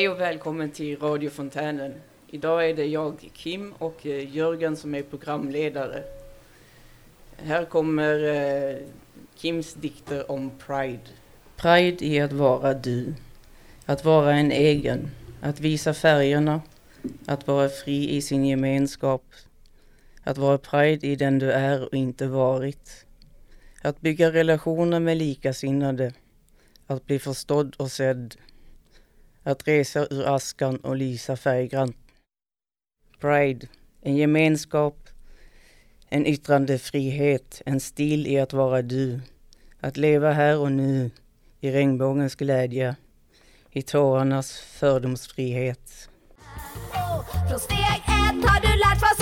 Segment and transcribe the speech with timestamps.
[0.00, 1.94] Hej och välkommen till Radio Fontänen.
[2.28, 6.02] Idag är det jag, Kim, och eh, Jörgen som är programledare.
[7.36, 8.76] Här kommer eh,
[9.34, 11.10] Kims dikter om Pride.
[11.56, 13.14] Pride är att vara du,
[13.86, 15.10] att vara en egen,
[15.40, 16.60] att visa färgerna,
[17.26, 19.24] att vara fri i sin gemenskap,
[20.24, 23.06] att vara Pride i den du är och inte varit.
[23.82, 26.12] Att bygga relationer med likasinnade,
[26.86, 28.36] att bli förstådd och sedd,
[29.42, 31.96] att resa ur askan och lysa färggrant.
[33.20, 33.66] Pride,
[34.02, 35.08] en gemenskap,
[36.08, 39.20] en yttrandefrihet, en stil i att vara du.
[39.80, 41.10] Att leva här och nu,
[41.60, 42.96] i regnbågens glädje,
[43.70, 46.08] i tårarnas fördomsfrihet.
[47.48, 49.19] Från steg ett har du lärt vad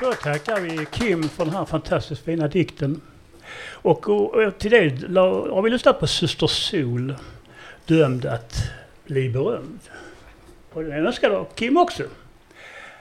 [0.00, 3.00] Då tackar vi Kim för den här fantastiskt fina dikten.
[3.72, 7.14] Och, och, och till det har vi lyssnat på Syster Sol,
[7.86, 8.54] dömd att
[9.06, 9.80] bli berömd.
[10.72, 12.02] Och den önskar då Kim också.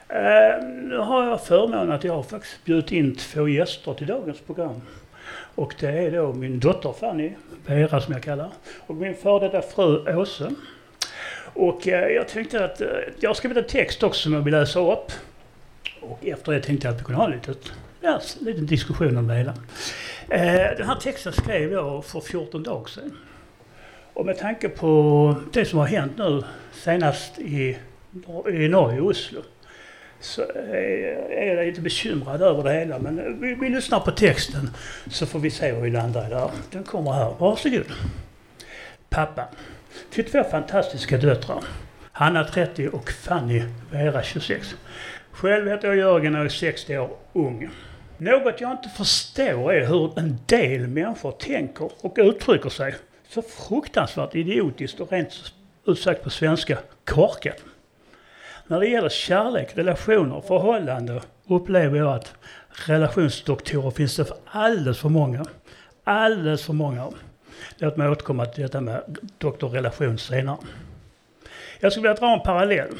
[0.10, 4.40] Eh, nu har jag förmånen att jag har faktiskt bjudit in två gäster till dagens
[4.40, 4.82] program.
[5.56, 7.32] Och det är då min dotter Fanny,
[7.66, 8.50] Vera som jag kallar,
[8.88, 10.52] och min före detta fru Åse.
[11.54, 12.88] Och eh, jag tänkte att eh,
[13.20, 15.12] jag har skrivit en text också som jag vill läsa upp.
[16.10, 17.56] Och efter det tänkte jag att vi kunde ha en liten,
[18.02, 19.54] ja, en liten diskussion om det hela.
[20.30, 23.18] Eh, den här texten skrev jag för 14 dagar sedan.
[24.14, 27.78] Och med tanke på det som har hänt nu senast i,
[28.52, 29.42] i Norge, Oslo,
[30.20, 33.00] så är är jag lite bekymrad över det hela.
[33.00, 34.70] Men vi, vi lyssnar på texten
[35.10, 36.52] så får vi se var vi landar där.
[36.72, 37.34] Den kommer här.
[37.40, 37.86] Varsågod.
[39.10, 39.48] Pappa.
[40.12, 41.64] Till två fantastiska döttrar.
[42.12, 44.76] Hanna 30 och Fanny Vera 26.
[45.38, 47.70] Själv heter jag Jörgen och är 60 år ung.
[48.18, 52.96] Något jag inte förstår är hur en del människor tänker och uttrycker sig
[53.30, 55.54] så fruktansvärt idiotiskt och rent
[55.86, 57.64] ut sagt på svenska korkat.
[58.68, 62.34] När det gäller kärlek, relationer, förhållande upplever jag att
[62.88, 65.46] relationsdoktorer finns det för alldeles för många.
[66.04, 67.08] Alldeles för många.
[67.78, 70.58] Låt mig återkomma till detta med doktorrelation senare.
[71.80, 72.96] Jag skulle vilja dra en parallell.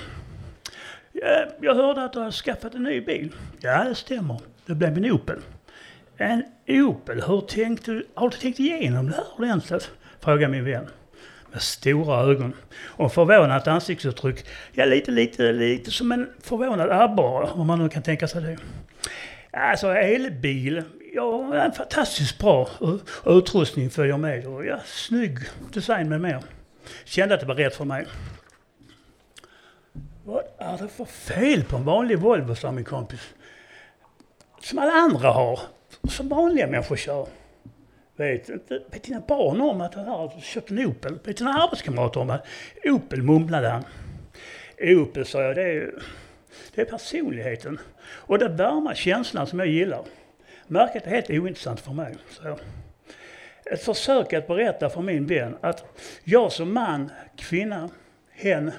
[1.24, 3.32] Eh, jag hörde att du har skaffat en ny bil.
[3.60, 4.40] Ja, det stämmer.
[4.66, 5.40] Det blev en Opel.
[6.18, 7.22] En Opel?
[7.22, 8.08] Hur tänkte du?
[8.14, 9.92] Har du tänkt igenom det här ordentligt?
[10.20, 10.88] Frågade min vän.
[11.52, 12.54] Med stora ögon
[12.86, 14.46] och förvånat ansiktsuttryck.
[14.74, 18.58] Ja, lite, lite, lite som en förvånad abborre, om man nu kan tänka sig det.
[19.52, 22.70] Alltså elbil, ja, en fantastiskt bra
[23.26, 25.40] utrustning följer med och ja, snygg
[25.74, 26.40] design med mer.
[27.06, 28.06] Kände att det var rätt för mig.
[30.28, 33.34] Vad är det för fel på en vanlig Volvo, sa min kompis.
[34.62, 35.60] Som alla andra har.
[36.10, 37.28] Som vanliga människor kör.
[38.16, 41.20] Vet, inte- vet dina barn om att han har köpt en Opel?
[41.24, 42.46] Vet dina arbetskamrater om att
[42.86, 43.84] Opel mumlade han.
[44.82, 45.94] Opel, sa jag, det är,
[46.76, 47.80] det är personligheten.
[48.02, 50.04] Och den varma känslan som jag gillar.
[50.68, 52.16] Märket är helt ointressant för mig.
[52.30, 52.48] Så.
[52.48, 52.60] jag.
[53.74, 55.86] Ett försök att berätta för min vän att
[56.24, 57.90] jag som man, kvinna,
[58.32, 58.72] hen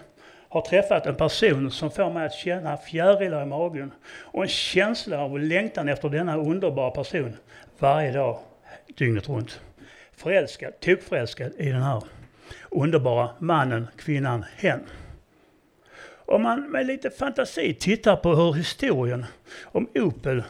[0.48, 5.20] har träffat en person som får mig att känna fjärilar i magen och en känsla
[5.20, 7.36] av längtan efter denna underbara person
[7.78, 8.38] varje dag,
[8.96, 9.60] dygnet runt.
[10.16, 12.02] Förälskad, tokförälskad i den här
[12.70, 14.80] underbara mannen, kvinnan, hen.
[16.10, 19.26] Om man med lite fantasi tittar på hur historien
[19.64, 20.42] om Opel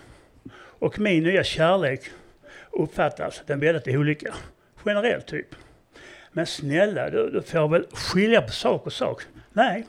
[0.56, 2.00] och min nya kärlek
[2.70, 4.34] uppfattas den väldigt olika.
[4.86, 5.54] Generellt typ.
[6.32, 9.22] Men snälla, du, du får väl skilja på sak och sak?
[9.58, 9.86] Nej,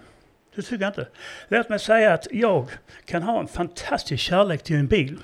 [0.55, 1.07] det tycker jag inte.
[1.47, 2.67] Låt mig säga att jag
[3.05, 5.19] kan ha en fantastisk kärlek till en bil.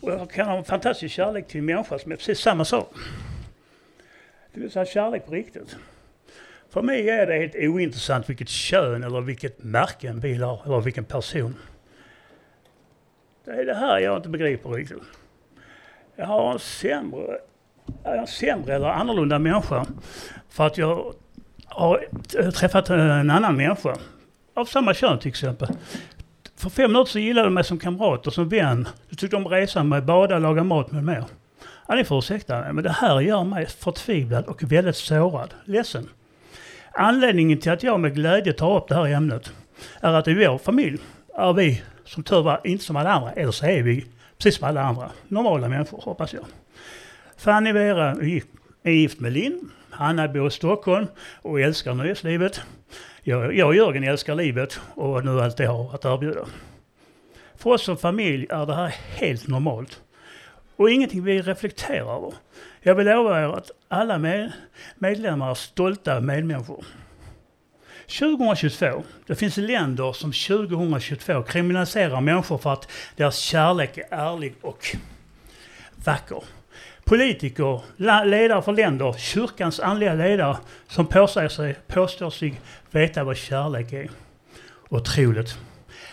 [0.00, 2.94] Och jag kan ha en fantastisk kärlek till en människa som är precis samma sak.
[4.52, 5.76] Det vill säga kärlek på riktigt.
[6.70, 10.80] För mig är det helt ointressant vilket kön eller vilket märke en bil har eller
[10.80, 11.54] vilken person.
[13.44, 15.02] Det är det här jag inte begriper riktigt.
[16.16, 17.38] Jag har en sämre,
[18.04, 19.86] jag är en sämre eller annorlunda människa
[20.48, 21.14] för att jag
[21.68, 22.04] har
[22.50, 23.96] träffat en annan människa
[24.54, 25.68] av samma kön till exempel.
[26.56, 28.88] För fem minuter så gillade du mig som kamrat och som vän.
[29.08, 31.24] Du tyckte om resan med bada, laga mat med mer.
[31.88, 35.54] Ja, ni får ursäkta mig, men det här gör mig förtvivlad och väldigt sårad.
[35.64, 36.08] Ledsen.
[36.92, 39.52] Anledningen till att jag med glädje tar upp det här ämnet
[40.00, 40.98] är att i vår familj
[41.34, 44.06] är vi som tur var inte som alla andra, eller så är vi
[44.38, 45.10] precis som alla andra.
[45.28, 46.44] Normala människor hoppas jag.
[47.36, 48.10] Fanny Vera
[48.82, 49.70] är gift med Linn.
[49.98, 51.06] Hanna bor i Stockholm
[51.42, 52.60] och älskar nöjeslivet.
[53.22, 56.46] Jag, jag och Jörgen älskar livet och nu allt det har att erbjuda.
[57.56, 60.00] För oss som familj är det här helt normalt.
[60.76, 62.34] Och ingenting vi reflekterar över.
[62.80, 64.52] Jag vill lova er att alla med,
[64.96, 66.84] medlemmar är stolta medmänniskor.
[68.18, 74.96] 2022, det finns länder som 2022 kriminaliserar människor för att deras kärlek är ärlig och
[76.04, 76.42] vacker.
[77.08, 77.80] Politiker,
[78.24, 80.56] ledare för länder, kyrkans andliga ledare
[80.88, 82.60] som påstår sig, påstår sig
[82.90, 84.10] veta vad kärlek är.
[84.88, 85.58] Otroligt.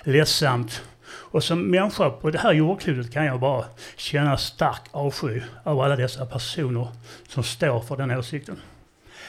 [0.03, 0.83] Ledsamt.
[1.07, 3.65] Och som människa på det här jordklotet kan jag bara
[3.95, 6.88] känna stark avsky av alla dessa personer
[7.27, 8.62] som står för den åsikten.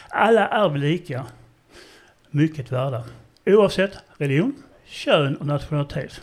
[0.08, 1.26] Alla är vi lika
[2.30, 3.04] mycket värda.
[3.46, 6.20] Oavsett religion, kön och nationalitet.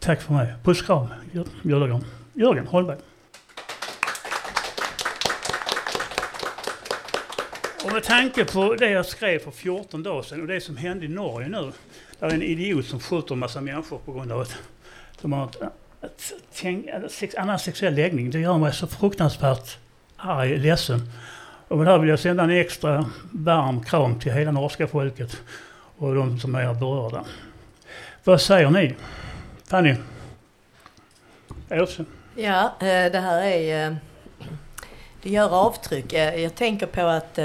[0.00, 0.54] Tack för mig.
[0.64, 1.06] Puss kram,
[2.34, 2.98] Jörgen Holmberg.
[7.90, 11.04] Och med tanke på det jag skrev för 14 dagar sedan och det som hände
[11.04, 11.72] i Norge nu.
[12.18, 14.54] Där är en idiot som skjuter en massa människor på grund av att
[15.20, 15.48] de har
[16.02, 16.32] ett,
[17.22, 18.30] ett, annan sexuell läggning.
[18.30, 19.78] Det gör mig så fruktansvärt
[20.16, 21.12] arg, ledsen.
[21.68, 25.36] Och med det här vill jag sända en extra varm kram till hela norska folket
[25.96, 27.24] och de som är berörda.
[28.24, 28.94] Vad säger ni?
[29.66, 29.94] Fanny?
[31.70, 32.04] Åse?
[32.34, 33.86] Ja, eh, det här är...
[33.86, 33.96] Eh,
[35.22, 36.12] det gör avtryck.
[36.12, 37.38] Eh, jag tänker på att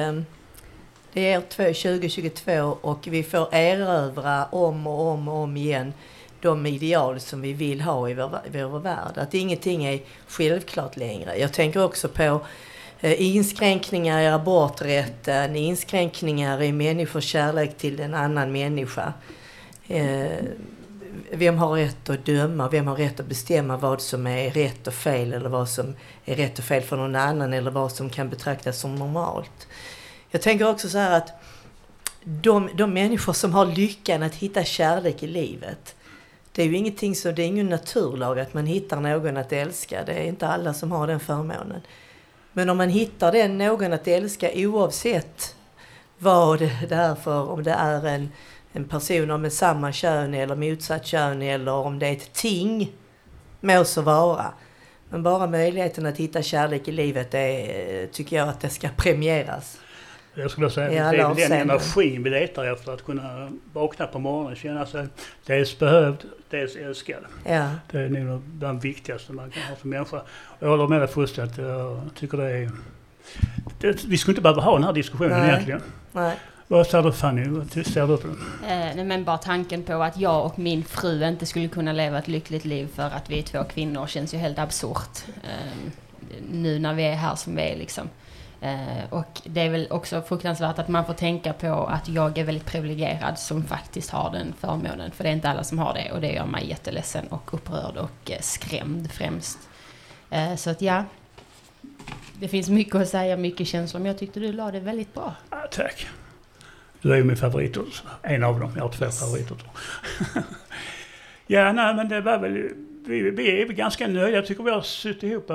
[1.16, 5.94] det är 2022 och vi får erövra om och om och om igen
[6.42, 9.18] de ideal som vi vill ha i vår, vår värld.
[9.18, 11.38] Att ingenting är självklart längre.
[11.38, 12.42] Jag tänker också på
[13.02, 19.14] eh, inskränkningar i aborträtten, inskränkningar i människors kärlek till en annan människa.
[19.88, 20.28] Eh,
[21.32, 22.70] vem har rätt att döma?
[22.70, 25.96] Vem har rätt att bestämma vad som är rätt och fel eller vad som
[26.26, 29.68] är rätt och fel för någon annan eller vad som kan betraktas som normalt?
[30.36, 31.32] Jag tänker också så här att
[32.24, 35.96] de, de människor som har lyckan att hitta kärlek i livet
[36.52, 40.04] det är ju ingenting så, det är ingen naturlag att man hittar någon att älska.
[40.04, 41.82] Det är inte alla som har den förmånen.
[42.54, 45.56] Men om man hittar den någon att älska oavsett
[46.18, 48.32] vad det är för, om det är en,
[48.74, 52.92] en person med samma kön eller motsatt kön eller om det är ett ting,
[53.62, 54.54] må så vara.
[55.10, 59.78] Men bara möjligheten att hitta kärlek i livet, det tycker jag att det ska premieras.
[60.36, 62.92] Jag skulle säga att det är den energin vi letar efter.
[62.92, 65.08] Att kunna vakna på morgonen och känna sig
[65.46, 66.18] dels behövd,
[66.50, 67.24] dels älskad.
[67.46, 67.70] Ja.
[67.92, 70.22] Det är nog det viktigaste man kan ha som människa.
[70.60, 71.58] Jag håller med dig fullständigt.
[71.58, 72.72] Jag tycker det är...
[73.80, 75.50] Det, vi skulle inte behöva ha den här diskussionen Nej.
[75.50, 75.82] egentligen.
[76.12, 76.36] Nej.
[76.68, 77.48] Vad säger du Fanny?
[77.48, 78.96] Vad ser du på det?
[78.98, 82.28] Eh, men bara tanken på att jag och min fru inte skulle kunna leva ett
[82.28, 85.24] lyckligt liv för att vi är två kvinnor känns ju helt absurt.
[85.44, 85.92] Eh,
[86.52, 88.10] nu när vi är här som vi är liksom.
[88.66, 92.44] Eh, och det är väl också fruktansvärt att man får tänka på att jag är
[92.44, 95.12] väldigt privilegierad som faktiskt har den förmånen.
[95.12, 97.98] För det är inte alla som har det och det gör mig jätteledsen och upprörd
[97.98, 99.60] och eh, skrämd främst.
[100.30, 101.04] Eh, så att ja,
[102.40, 105.36] det finns mycket att säga, mycket känslor, men jag tyckte du la det väldigt bra.
[105.50, 106.08] Ja, tack.
[107.02, 107.78] Du är ju min favorit
[108.22, 108.72] En av dem.
[108.76, 109.58] Jag har två favoriter.
[111.48, 112.70] ja, nej men det var väl...
[113.08, 114.30] Vi, vi är ganska nöjda.
[114.30, 115.48] Jag tycker vi har suttit ihop.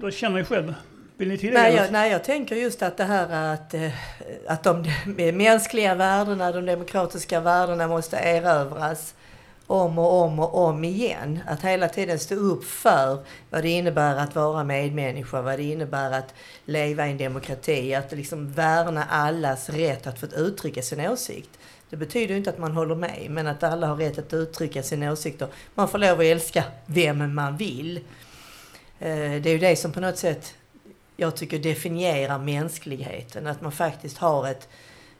[0.00, 0.74] Det känner jag själv?
[1.18, 3.90] Vill ni tillägga nej, jag, nej, jag tänker just att det här att, eh,
[4.46, 4.84] att de
[5.32, 9.14] mänskliga värdena, de demokratiska värdena måste erövras
[9.66, 11.40] om och om och om igen.
[11.46, 13.18] Att hela tiden stå upp för
[13.50, 16.34] vad det innebär att vara medmänniska, vad det innebär att
[16.64, 21.50] leva i en demokrati, att liksom värna allas rätt att få uttrycka sin åsikt.
[21.90, 25.12] Det betyder inte att man håller med, men att alla har rätt att uttrycka sina
[25.12, 25.48] åsikter.
[25.74, 27.96] Man får lov att älska vem man vill.
[28.98, 30.54] Eh, det är ju det som på något sätt
[31.20, 33.46] jag tycker definierar mänskligheten.
[33.46, 34.68] Att man faktiskt har ett,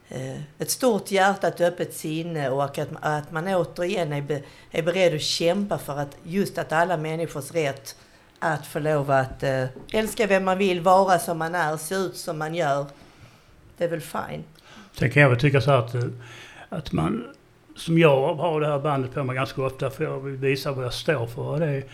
[0.09, 4.83] eh, ett stort hjärta, ett öppet sinne och att, att man återigen är, be, är
[4.83, 7.97] beredd att kämpa för att just att alla människors rätt
[8.39, 12.17] att få lov att eh, älska vem man vill, vara som man är, se ut
[12.17, 12.87] som man gör.
[13.77, 14.45] Det är väl fine.
[14.93, 16.05] Sen kan jag väl tycka så att, eh,
[16.69, 17.25] att man,
[17.77, 20.85] som jag har det här bandet på mig ganska ofta för jag vill visa vad
[20.85, 21.61] jag står för.
[21.61, 21.85] Det är,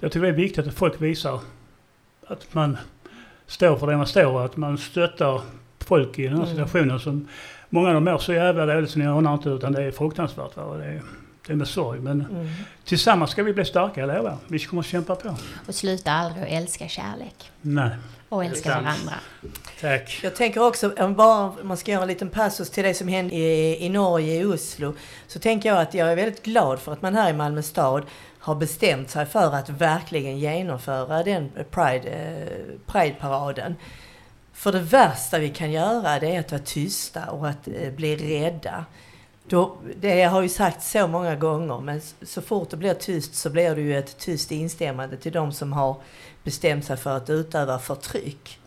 [0.00, 1.40] jag tycker det är viktigt att folk visar
[2.26, 2.76] att man
[3.52, 5.40] står för det man står att man stöttar
[5.78, 6.50] folk i den här mm.
[6.50, 7.28] situationen som
[7.68, 10.56] många av dem mår så jävla dåligt så ni anar inte utan det är fruktansvärt.
[10.56, 10.76] Va?
[10.76, 11.02] Det, är,
[11.46, 12.48] det är med sorg men mm.
[12.84, 14.36] tillsammans ska vi bli starka, jag lovar.
[14.48, 15.36] Vi kommer att kämpa på.
[15.66, 17.50] Och sluta aldrig att älska kärlek.
[17.60, 17.90] Nej.
[18.28, 19.14] Och älska varandra.
[19.80, 20.20] Tack.
[20.22, 23.34] Jag tänker också, om bara man ska göra en liten passus till det som hände
[23.34, 24.94] i, i Norge, i Oslo.
[25.26, 28.02] Så tänker jag att jag är väldigt glad för att man här i Malmö stad
[28.42, 33.74] har bestämt sig för att verkligen genomföra den Pride, eh, Pride-paraden.
[34.52, 38.16] För det värsta vi kan göra det är att vara tysta och att eh, bli
[38.16, 38.84] rädda.
[39.48, 43.50] då, det har ju sagt så många gånger, men så fort det blir tyst så
[43.50, 45.96] blir det ju ett tyst instämmande till de som har
[46.44, 48.58] bestämt sig för att utöva förtryck.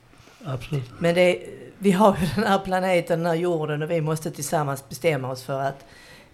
[0.46, 0.91] Absolut.
[1.00, 4.89] Men det, vi har ju den här planeten, den här jorden och vi måste tillsammans
[4.89, 5.86] bestämma oss för att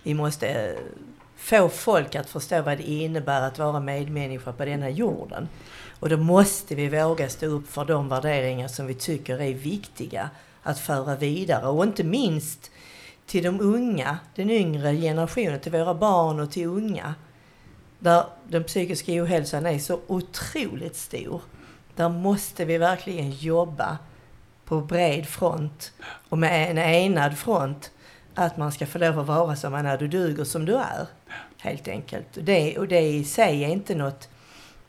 [0.03, 0.75] vi måste eh,
[1.41, 5.47] få folk att förstå vad det innebär att vara medmänniska på denna jorden.
[5.99, 10.29] Och då måste vi våga stå upp för de värderingar som vi tycker är viktiga
[10.63, 12.71] att föra vidare och inte minst
[13.25, 17.15] till de unga, den yngre generationen, till våra barn och till unga.
[17.99, 21.41] Där den psykiska ohälsan är så otroligt stor.
[21.95, 23.97] Där måste vi verkligen jobba
[24.65, 25.93] på bred front
[26.29, 27.91] och med en enad front
[28.35, 29.97] att man ska få lov att vara som man är.
[29.97, 31.07] Du duger som du är,
[31.57, 32.27] helt enkelt.
[32.33, 34.29] Det, och det i sig är inte något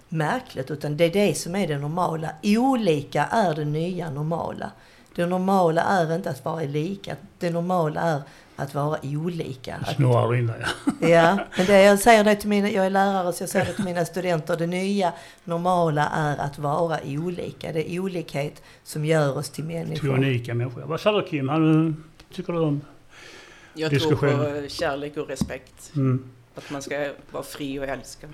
[0.08, 2.30] märkligt, utan det är det som är det normala.
[2.42, 4.70] Olika är det nya normala.
[5.14, 8.22] Det normala är inte att vara lika, det normala är
[8.56, 9.76] att vara olika.
[9.96, 10.52] Snarare in
[11.00, 11.08] ja.
[11.08, 13.72] ja, men det, jag säger det till mina, jag är lärare så jag säger det
[13.72, 14.56] till mina studenter.
[14.56, 15.12] Det nya
[15.44, 17.72] normala är att vara olika.
[17.72, 20.00] Det är olikhet som gör oss till människor.
[20.00, 20.82] Till unika människor.
[20.82, 21.48] Vad säger du Kim?
[21.48, 21.94] Har
[22.32, 22.80] tycker du om
[23.74, 24.28] Jag Diskussion.
[24.30, 25.92] tror på kärlek och respekt.
[25.96, 26.24] mm.
[26.54, 28.26] Att man ska vara fri och älska.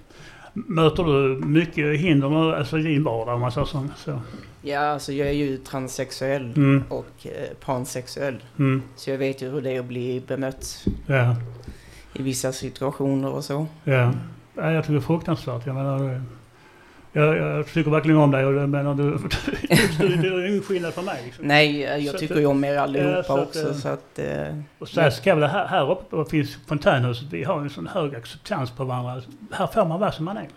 [0.52, 3.86] Möter du mycket hinder med, alltså, i din vardag om man säger så?
[3.96, 4.20] så.
[4.62, 6.84] Ja, alltså jag är ju transsexuell Mm.
[6.88, 8.42] och eh, pansexuell.
[8.58, 8.82] Mm.
[8.96, 11.36] Så jag vet ju hur det är att bli bemött Ja.
[12.14, 13.66] i vissa situationer och så.
[13.84, 14.12] Ja.
[14.54, 14.72] ja.
[14.72, 15.66] Jag tycker det är fruktansvärt.
[15.66, 16.22] Jag menar,
[17.12, 19.18] jag, jag tycker verkligen om dig och menar, du, du,
[20.16, 21.22] det är ingen skillnad för mig.
[21.24, 21.44] Liksom.
[21.46, 24.18] Nej, jag Så tycker att- ju om er allihopa så att, också så att...
[24.18, 27.86] Eh, Och så här ska väl här, här uppe finns fontänhuset, vi har en sån
[27.86, 29.22] hög acceptans på varandra.
[29.52, 30.48] Här får man vara som man är.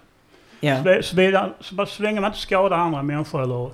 [0.60, 0.78] ja.
[0.78, 3.70] Så, det- så, så, så länge man inte skadar andra människor eller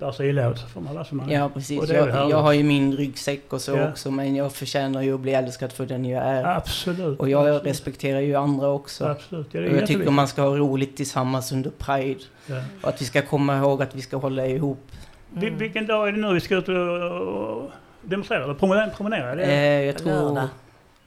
[0.00, 1.34] bär sig illa åt så får man vara som man är.
[1.34, 1.88] Ja, precis.
[1.88, 3.88] Jag, jag har ju min ryggsäck och så Ja.
[3.90, 6.44] också, men jag förtjänar ju att bli älskad för den jag är.
[6.44, 7.20] Absolut.
[7.20, 7.66] Och jag absolut.
[7.66, 9.04] respekterar ju andra också.
[9.06, 9.46] Absolut.
[9.52, 12.20] Ja, Och jag tycker man ska ha roligt tillsammans under Pride.
[12.46, 12.62] Ja.
[12.82, 14.86] Och att vi ska komma ihåg att vi ska hålla ihop.
[15.34, 17.70] Vil- Vilken dag är det nu vi ska ut och,
[18.02, 18.44] demonstrera?
[18.44, 18.90] Eller promenera?
[18.90, 19.34] promenera?
[19.34, 20.12] Det Eh, jag tror...
[20.12, 20.48] Lördag.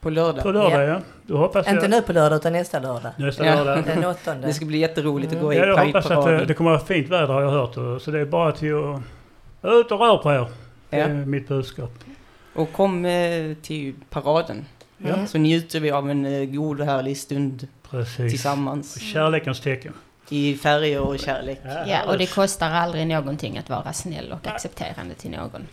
[0.04, 0.42] På lördag.
[0.42, 1.00] på lördag ja.
[1.26, 1.74] Då hoppas jag...
[1.74, 3.12] Inte nu på lördag utan nästa lördag.
[3.16, 3.54] Nästa Ja.
[3.64, 3.84] lördag.
[3.86, 4.46] Den åttonde.
[4.46, 6.48] Det ska bli jätteroligt att gå i Ja, jag hoppas att det, Pride-paraden.
[6.48, 8.02] det kommer att vara fint väder har jag hört.
[8.02, 9.00] Så det är bara till att
[9.62, 10.46] ut och rör på er.
[10.90, 11.04] Det Ja.
[11.04, 11.90] är mitt budskap.
[12.54, 14.64] Och kom eh, till paraden.
[14.98, 15.26] Ja.
[15.26, 18.32] Så njuter vi av en eh, god och härlig stund Precis.
[18.32, 19.00] tillsammans.
[19.00, 19.92] Kärlekens tecken.
[20.28, 21.60] I färger och kärlek.
[21.86, 25.66] Ja, och det kostar aldrig någonting att vara snäll och accepterande till någon.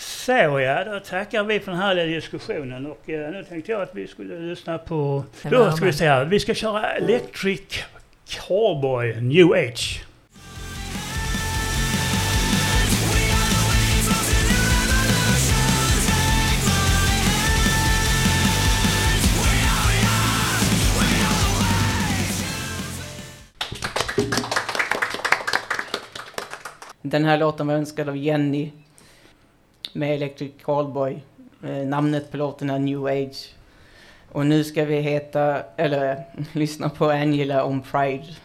[0.00, 3.94] Så ja, då tackar vi för den här diskussionen och eh, nu tänkte jag att
[3.94, 5.24] vi skulle lyssna på...
[5.42, 7.84] Då ska vi se här, vi ska köra Electric
[8.28, 10.04] Cowboy New Age.
[27.02, 28.70] Den här låten var önskad av Jenny
[29.92, 31.22] med Electric Callboy.
[31.62, 33.54] Eh, namnet på låten är New Age.
[34.32, 38.36] Och nu ska vi heta, eller lyssna på Angela om Pride.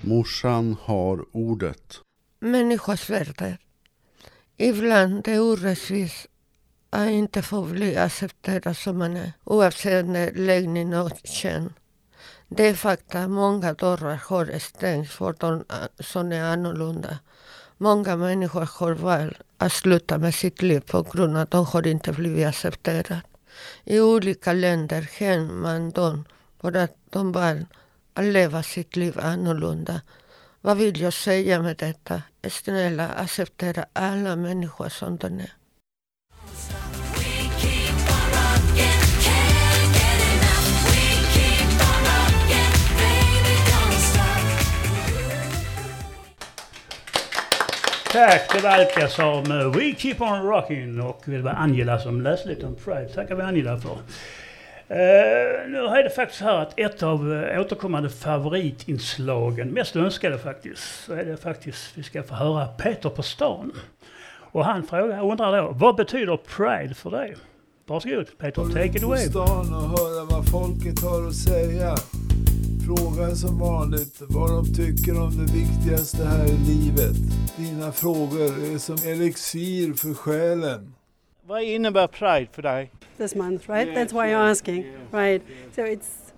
[0.00, 2.00] Morsan har ordet.
[2.40, 3.58] Människors värde.
[4.56, 6.26] Ibland det orättvist
[6.90, 11.72] att inte få bli accepterad som man är oavsett läggning och kön.
[12.48, 15.64] Det är fakta många dörrar har stängts för de
[16.00, 17.18] som är annorlunda.
[17.76, 21.86] Många människor har valt att sluta med sitt liv på grund av att de har
[21.86, 23.22] inte blivit accepterade.
[23.84, 26.24] I olika länder hänger man dem
[26.60, 27.68] för att de valt
[28.14, 30.00] att leva sitt liv annorlunda.
[30.60, 32.22] Vad vill jag säga med detta?
[32.50, 35.52] Snälla acceptera alla människor som de är.
[48.14, 52.20] Tack, det var Alka som eh, We Keep On Rocking och det var Angela som
[52.20, 53.08] läste lite om Pride.
[53.08, 53.90] Tackar vi Angela för.
[53.90, 53.96] Uh,
[55.68, 61.04] nu är det faktiskt så här att ett av uh, återkommande favoritinslagen, mest önskade faktiskt,
[61.04, 63.72] så är det faktiskt, vi ska få höra Peter på stan.
[64.36, 67.36] Och han frågar, undrar då, vad betyder Pride för dig?
[67.86, 69.18] Varsågod Peter, take it på away.
[69.18, 71.96] stan och höra vad folket har att säga.
[72.86, 77.16] Fråga som vanligt vad de tycker om det viktigaste här i livet.
[77.56, 80.94] Dina frågor är som elixir för själen.
[81.46, 82.90] Vad innebär Pride för dig?
[83.16, 83.88] this month, right?
[83.88, 85.42] That's why you're asking, right?
[85.76, 86.32] So it's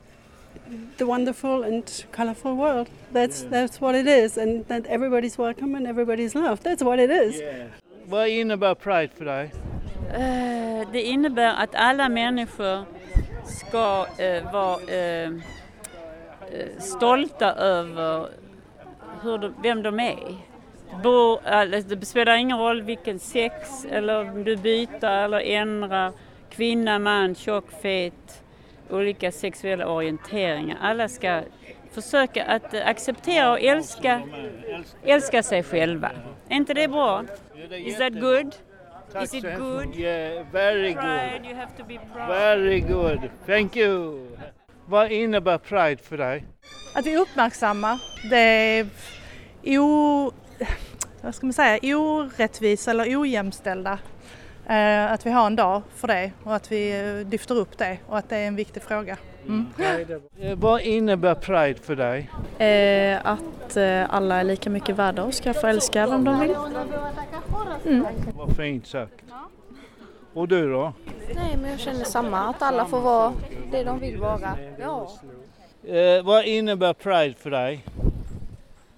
[0.99, 1.83] the wonderful and
[2.17, 2.87] colorful world.
[3.13, 6.63] That's that's what it is, and that everybody's welcome and everybody's loved.
[6.65, 7.43] That's what it is.
[8.05, 9.53] Vad innebär Pride för dig?
[10.15, 12.85] Eh, Det innebär att alla människor
[13.47, 15.31] ska eh, vara eh,
[16.79, 18.29] stolta över
[19.23, 20.37] hur de, vem de är.
[21.03, 26.13] Bor, alltså, det spelar ingen roll vilken sex eller om du byter eller ändrar,
[26.51, 28.43] kvinna, man, tjock, fet,
[28.91, 30.79] olika sexuella orienteringar.
[30.81, 31.43] Alla ska
[31.91, 34.23] försöka att eh, acceptera och älska,
[35.05, 36.11] älska sig själva.
[36.49, 37.25] Är inte det bra?
[37.71, 38.55] Is that good?
[39.23, 39.97] Is it good?
[39.97, 41.03] Yeah, very good.
[41.03, 42.29] Pride, you have to be proud.
[42.29, 43.31] Very good.
[43.47, 44.27] Thank you.
[44.89, 46.45] Vad innebär Pride för dig?
[46.95, 47.99] Att vi uppmärksammar
[48.31, 48.87] det
[49.65, 50.33] o,
[51.23, 53.99] vad ska man säga, orättvisa eller ojämställda.
[54.69, 57.99] Eh, att vi har en dag för det och att vi eh, lyfter upp det
[58.07, 59.17] och att det är en viktig fråga.
[59.47, 59.67] Mm.
[60.41, 62.31] Eh, Vad innebär Pride för dig?
[62.59, 66.57] Eh, att eh, alla är lika mycket värda och ska få älska vem de vill.
[67.87, 68.07] Mm.
[68.35, 69.15] Vad fint sagt.
[70.37, 70.93] Och du då?
[71.35, 73.33] Nej, men jag känner samma, att alla får vara
[73.71, 74.59] det de vill vara.
[74.81, 75.11] Ja.
[75.87, 77.85] Eh, vad innebär Pride för dig?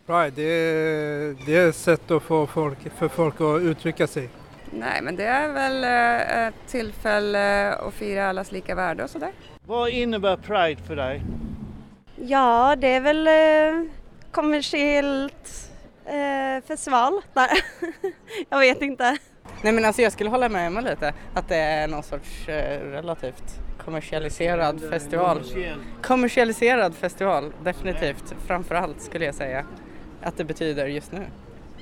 [0.07, 4.29] Pride, det är, det är ett sätt att få folk, för folk att uttrycka sig.
[4.71, 9.33] Nej, men det är väl eh, ett tillfälle att fira allas lika värde och sådär.
[9.67, 11.23] Vad innebär Pride för dig?
[12.17, 13.91] Ja, det är väl eh,
[14.33, 15.71] kommersiellt
[16.05, 17.21] eh, festival.
[17.33, 17.51] Nej,
[18.49, 19.19] jag vet inte.
[19.63, 22.81] Nej men alltså jag skulle hålla med Emma lite att det är någon sorts eh,
[22.81, 25.43] relativt kommersialiserad festival.
[26.03, 28.35] Kommersialiserad festival, definitivt.
[28.47, 29.65] Framförallt skulle jag säga
[30.23, 31.27] att det betyder just nu.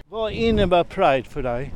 [0.09, 1.73] Vad innebär Pride för dig?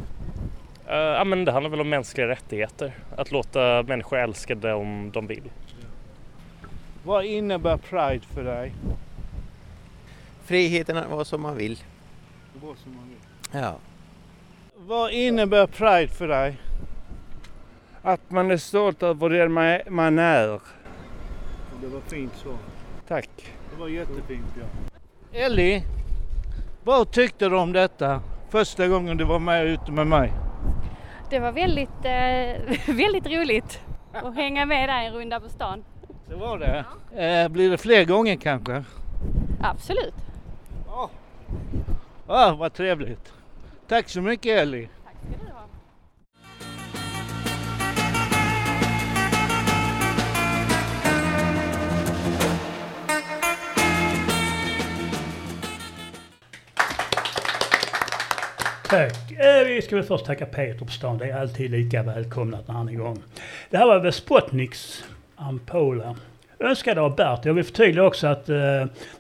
[0.87, 2.93] Ja, men det handlar väl om mänskliga rättigheter.
[3.17, 5.51] Att låta människor älska dem de vill.
[7.05, 8.73] Vad innebär Pride för dig?
[10.45, 11.79] Friheten att vara som man vill.
[13.53, 13.77] Ja.
[14.91, 16.57] Vad innebär Pride för dig?
[18.03, 20.61] Att man är stolt över den man- man är.
[21.81, 22.49] Det var fint så.
[23.09, 23.29] Tack.
[23.75, 24.67] Det var jättefint ja.
[25.39, 25.83] Ellie,
[26.85, 28.23] vad tyckte du om detta?
[28.49, 30.33] Första gången du var med ute med mig.
[31.31, 33.81] Det var väldigt, eh, väldigt roligt
[34.13, 35.85] att hänga med där en runda på stan.
[36.29, 36.85] Det var det?
[37.25, 38.85] Eh, blir det fler gånger kanske?
[39.63, 40.15] Absolut.
[42.27, 43.33] Ah, vad trevligt.
[43.91, 44.89] Tack så mycket Ellie.
[58.89, 59.31] Tack.
[59.31, 61.19] Eh, Vi ska väl först tacka Peter på stan.
[61.19, 63.23] Det är alltid lika välkomnat när han är igång.
[63.71, 65.05] Det här var Vespotniks
[65.37, 66.17] Ampola.
[66.59, 67.45] Önskade av Bert.
[67.45, 68.57] Jag vill förtydliga också att eh,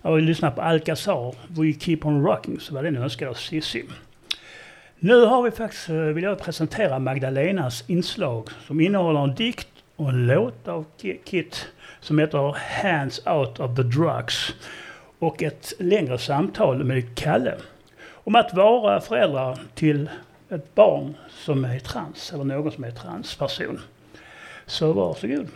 [0.02, 3.84] när vi lyssnade på Alcazar, We Keep On Rocking, så var den önskad av Cissi.
[5.02, 10.08] Nu har vi faktiskt, eh, vill jag presentera Magdalenas inslag som innehåller en dikt och
[10.08, 10.84] en låt av
[11.24, 11.66] Kit
[12.00, 14.54] som heter Hands Out of the Drugs
[15.18, 17.54] och ett längre samtal med Kalle
[18.08, 20.10] om att vara föräldrar till
[20.48, 23.78] ett barn som är trans eller någon som är transperson.
[24.66, 25.48] Så varsågod,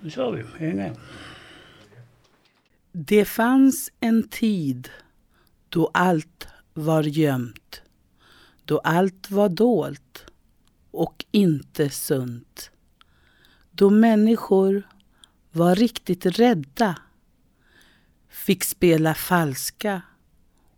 [0.00, 0.42] nu kör vi.
[0.58, 0.96] Häng med.
[2.92, 4.88] Det fanns en tid
[5.68, 7.82] då allt var gömt,
[8.64, 10.26] då allt var dolt
[10.90, 12.70] och inte sunt.
[13.70, 14.88] Då människor
[15.52, 16.98] var riktigt rädda,
[18.28, 20.02] fick spela falska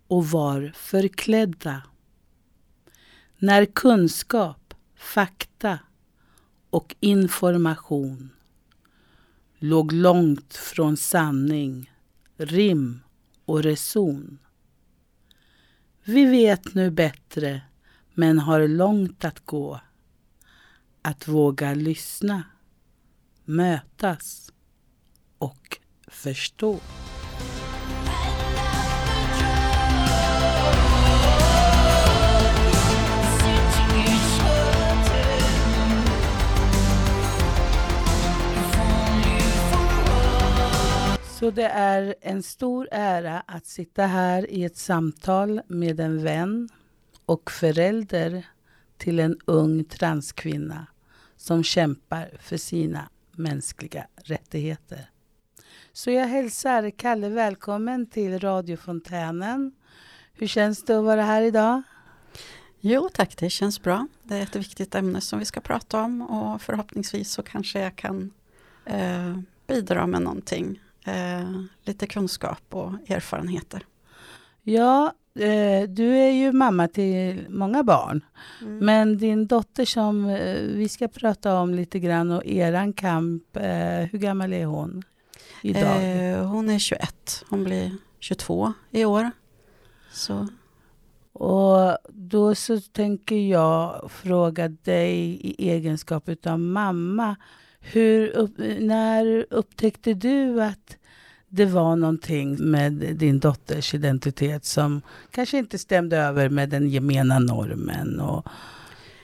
[0.06, 1.82] och var förklädda.
[3.38, 5.78] När kunskap, fakta
[6.70, 8.30] och information
[9.58, 11.92] låg långt från sanning,
[12.36, 13.00] rim
[13.44, 14.38] och reson.
[16.04, 17.62] Vi vet nu bättre,
[18.18, 19.80] men har långt att gå.
[21.02, 22.42] Att våga lyssna,
[23.44, 24.52] mötas
[25.38, 26.78] och förstå.
[41.38, 46.68] Så det är en stor ära att sitta här i ett samtal med en vän
[47.26, 48.46] och förälder
[48.96, 50.86] till en ung transkvinna
[51.36, 55.10] som kämpar för sina mänskliga rättigheter.
[55.92, 59.72] Så jag hälsar Kalle välkommen till radiofontänen.
[60.32, 61.82] Hur känns det att vara här idag?
[62.80, 64.06] Jo tack, det känns bra.
[64.22, 67.96] Det är ett viktigt ämne som vi ska prata om och förhoppningsvis så kanske jag
[67.96, 68.32] kan
[68.84, 73.86] eh, bidra med någonting eh, lite kunskap och erfarenheter.
[74.62, 75.12] Ja,
[75.88, 78.24] du är ju mamma till många barn.
[78.60, 78.78] Mm.
[78.78, 83.62] Men din dotter som eh, vi ska prata om lite grann och eran kamp, eh,
[84.10, 85.02] hur gammal är hon
[85.62, 86.30] idag?
[86.32, 89.30] Eh, hon är 21, hon blir 22 i år.
[90.12, 90.48] Så.
[91.32, 97.36] Och då så tänker jag fråga dig i egenskap av mamma.
[97.80, 98.32] Hur
[98.80, 100.96] när upptäckte du att
[101.48, 107.38] det var någonting med din dotters identitet som kanske inte stämde över med den gemena
[107.38, 108.20] normen?
[108.20, 108.46] Och,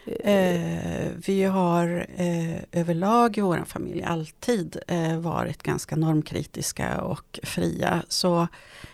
[0.07, 8.03] Eh, vi har eh, överlag i vår familj alltid eh, varit ganska normkritiska och fria.
[8.09, 8.49] Så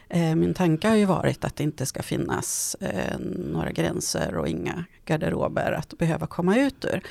[0.08, 3.18] eh, min tanke har ju varit att det inte ska finnas eh,
[3.52, 7.02] några gränser och inga garderober att behöva komma ut ur.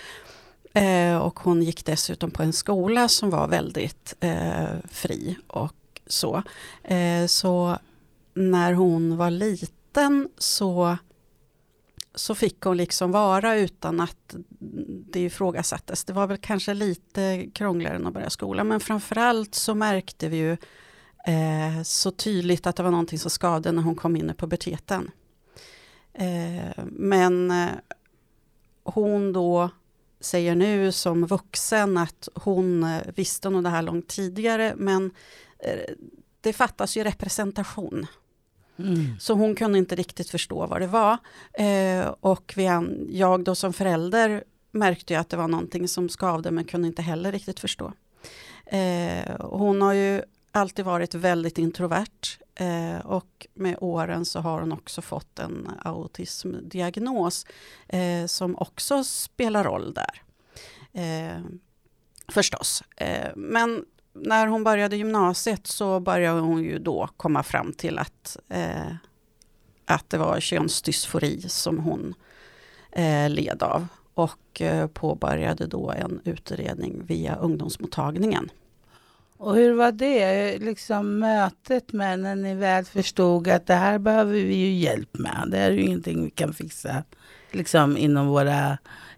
[0.74, 5.74] Eh, och hon gick dessutom på en skola som var väldigt eh, fri och
[6.08, 6.44] så.
[6.84, 7.78] Eh, så
[8.34, 10.98] när hon var liten så
[12.16, 14.36] så fick hon liksom vara utan att
[15.12, 16.04] det ifrågasattes.
[16.04, 20.38] Det var väl kanske lite krångligare än att börja skolan, men framförallt så märkte vi
[20.38, 20.52] ju
[21.28, 25.12] eh, så tydligt att det var någonting som skadade när hon kom in i puberteten.
[26.14, 27.70] Eh, men eh,
[28.84, 29.70] hon då
[30.20, 35.12] säger nu som vuxen att hon eh, visste nog det här långt tidigare, men
[36.42, 38.08] det fattas ju representation.
[38.80, 39.20] Mm.
[39.20, 41.18] Så hon kunde inte riktigt förstå vad det var.
[41.54, 42.70] Eh, och vi,
[43.10, 47.02] jag då som förälder märkte ju att det var någonting som skavde men kunde inte
[47.02, 47.94] heller riktigt förstå.
[48.66, 54.72] Eh, hon har ju alltid varit väldigt introvert eh, och med åren så har hon
[54.72, 57.46] också fått en autismdiagnos
[57.88, 60.22] eh, som också spelar roll där.
[60.94, 61.42] Eh,
[62.28, 62.84] förstås.
[62.98, 63.86] Eh, men
[64.22, 68.92] när hon började gymnasiet så började hon ju då komma fram till att, eh,
[69.86, 72.14] att det var könsdysfori som hon
[72.92, 73.88] eh, led av.
[74.14, 78.50] Och eh, påbörjade då en utredning via ungdomsmottagningen.
[79.38, 84.34] Och hur var det, liksom mötet med när ni väl förstod att det här behöver
[84.34, 85.48] vi ju hjälp med.
[85.48, 87.04] Det är ju ingenting vi kan fixa
[87.52, 88.78] liksom inom våra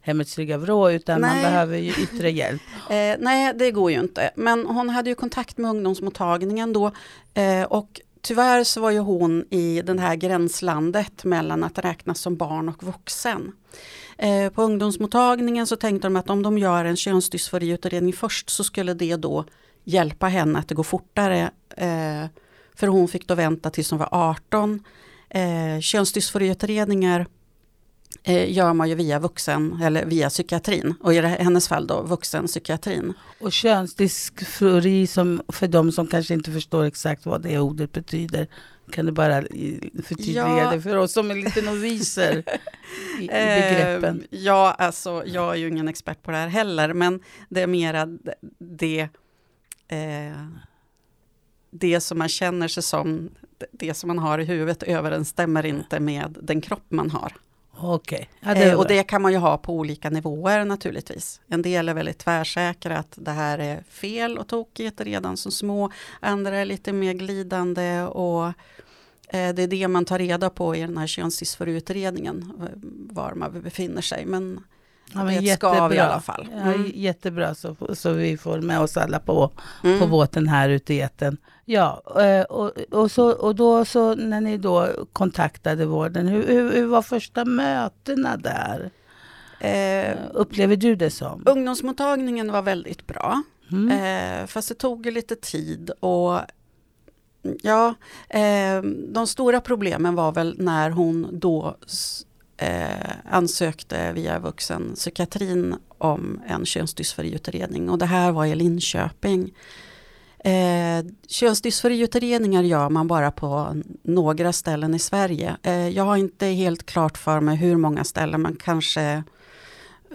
[0.09, 1.29] Hemmets trygga vrå, utan nej.
[1.29, 2.61] man behöver ju yttre hjälp.
[2.89, 4.31] Eh, nej, det går ju inte.
[4.35, 6.91] Men hon hade ju kontakt med ungdomsmottagningen då
[7.33, 12.37] eh, och tyvärr så var ju hon i det här gränslandet mellan att räknas som
[12.37, 13.51] barn och vuxen.
[14.17, 18.93] Eh, på ungdomsmottagningen så tänkte de att om de gör en könsdysforiutredning först så skulle
[18.93, 19.45] det då
[19.83, 21.51] hjälpa henne att det går fortare.
[21.77, 22.25] Eh,
[22.75, 24.83] för hon fick då vänta tills hon var 18.
[25.29, 27.25] Eh, könsdysforiutredningar
[28.31, 33.13] gör man ju via vuxen eller via psykiatrin och i hennes fall då vuxenpsykiatrin.
[33.39, 38.47] Och könsdysfori som för de som kanske inte förstår exakt vad det ordet betyder
[38.91, 39.41] kan du bara
[40.03, 40.71] förtydliga ja.
[40.71, 42.37] det för oss som är lite noviser
[43.19, 44.23] i, i begreppen?
[44.29, 48.07] ja, alltså jag är ju ingen expert på det här heller, men det är mera
[48.57, 49.09] det,
[49.87, 50.47] eh,
[51.71, 53.29] det som man känner sig som,
[53.71, 57.33] det som man har i huvudet överensstämmer inte med den kropp man har.
[57.81, 58.25] Okay.
[58.39, 61.41] Ja, eh, och det kan man ju ha på olika nivåer naturligtvis.
[61.47, 65.91] En del är väldigt tvärsäkra att det här är fel och tokigt redan som små.
[66.19, 68.45] Andra är lite mer glidande och
[69.27, 72.53] eh, det är det man tar reda på i den här könsdysforiutredningen,
[73.09, 74.25] var man befinner sig.
[74.25, 74.59] Men
[75.13, 76.47] Ja, det är ett skav i alla fall.
[76.53, 76.81] Mm.
[76.81, 79.51] Ja, jättebra, så, så vi får med oss alla på,
[79.83, 79.99] mm.
[79.99, 81.37] på båten här ute i eten.
[81.71, 86.73] Ja, eh, och, och, så, och då så när ni då kontaktade vården, hur, hur,
[86.73, 88.91] hur var första mötena där?
[89.59, 91.43] Eh, Upplever du det som?
[91.45, 93.43] Ungdomsmottagningen var väldigt bra.
[93.71, 93.91] Mm.
[93.91, 96.39] Eh, fast det tog lite tid och
[97.61, 97.93] ja,
[98.29, 101.77] eh, de stora problemen var väl när hon då
[102.57, 109.53] eh, ansökte via vuxenpsykiatrin om en könsdysforiutredning och det här var i Linköping.
[110.43, 115.57] Eh, könsdysforiutredningar gör man bara på några ställen i Sverige.
[115.63, 119.23] Eh, jag har inte helt klart för mig hur många ställen, men kanske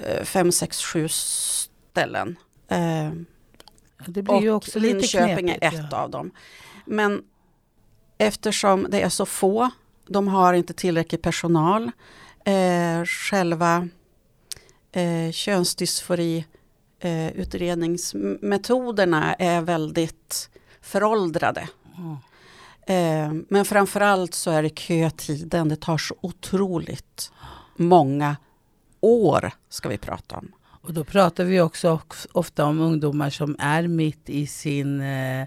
[0.02, 2.36] eh, fem, sex, sju ställen.
[2.68, 3.10] Eh,
[4.06, 6.02] det blir ju också Linköping knepigt, är ett ja.
[6.02, 6.30] av dem.
[6.86, 7.22] Men
[8.18, 9.70] eftersom det är så få,
[10.06, 11.90] de har inte tillräcklig personal,
[12.44, 13.88] eh, själva
[14.92, 16.44] eh, könsdysfori
[17.04, 21.68] eh, utredningsmetoderna är väldigt föråldrade.
[21.98, 22.16] Mm.
[22.86, 25.68] Eh, men framförallt så är det kötiden.
[25.68, 27.32] Det tar så otroligt
[27.76, 28.36] många
[29.00, 30.52] år ska vi prata om.
[30.86, 32.00] Och då pratar vi också
[32.32, 35.46] ofta om ungdomar som är mitt i sin eh,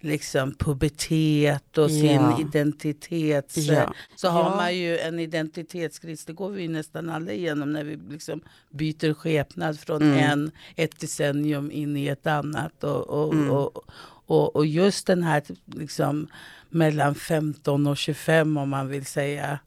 [0.00, 2.40] liksom pubertet och sin Ja.
[2.40, 3.56] identitets...
[3.56, 3.94] Ja.
[4.16, 4.56] Så har Ja.
[4.56, 6.24] man ju en identitetskris.
[6.24, 10.18] Det går vi nästan alla igenom när vi liksom byter skepnad från Mm.
[10.18, 12.84] en, ett decennium in i ett annat.
[12.84, 13.50] Och, och, Mm.
[13.50, 13.84] och,
[14.26, 16.28] och, och just den här liksom,
[16.70, 19.58] mellan 15 och 25 om man vill säga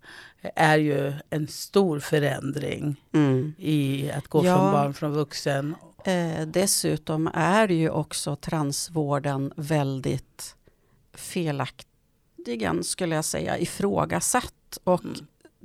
[0.56, 3.54] är ju en stor förändring Mm.
[3.58, 4.58] i att gå Ja.
[4.58, 5.76] från barn från vuxen.
[6.06, 10.56] Eh, dessutom är ju också transvården väldigt
[11.14, 15.02] felaktigen, skulle jag säga, ifrågasatt och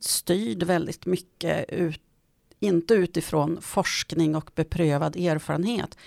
[0.00, 2.00] styrd väldigt mycket, ut,
[2.60, 5.98] inte utifrån forskning och beprövad erfarenhet.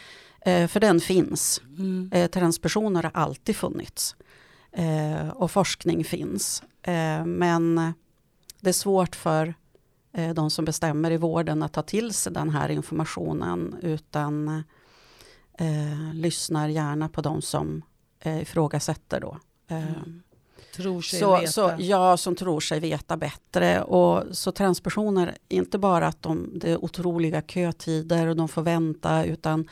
[0.42, 1.62] Eh, för den finns.
[1.78, 2.10] Mm.
[2.14, 4.16] Eh, transpersoner har alltid funnits.
[4.72, 6.64] Eh, och forskning finns.
[6.82, 7.94] Eh, men
[8.60, 9.54] det är svårt för
[10.14, 14.64] eh, de som bestämmer i vården att ta till sig den här informationen utan
[15.58, 17.82] eh, lyssnar gärna på de som
[18.20, 19.38] eh, ifrågasätter då.
[19.68, 19.84] Eh,
[20.76, 21.52] Tror sig så, veta.
[21.52, 23.82] så, ja, som tror sig veta bättre.
[23.82, 29.24] Och så transpersoner, inte bara att de, det är otroliga kötider och de får vänta,
[29.26, 29.68] utan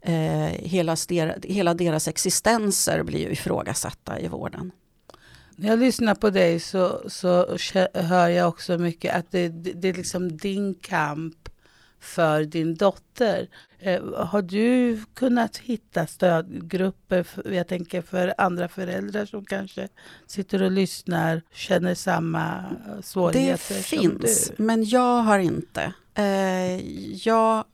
[0.00, 0.14] eh,
[0.48, 4.72] hela, ster, hela deras existenser blir ju ifrågasatta i vården.
[5.56, 7.56] När jag lyssnar på dig så, så
[7.94, 11.48] hör jag också mycket att det, det, det är liksom din kamp
[12.02, 13.48] för din dotter.
[13.78, 19.88] Eh, har du kunnat hitta stödgrupper, för, jag tänker för andra föräldrar som kanske
[20.26, 25.92] sitter och lyssnar, känner samma eh, Det svårigheter som finns, men jag har inte.
[26.14, 26.76] Eh,
[27.26, 27.64] jag,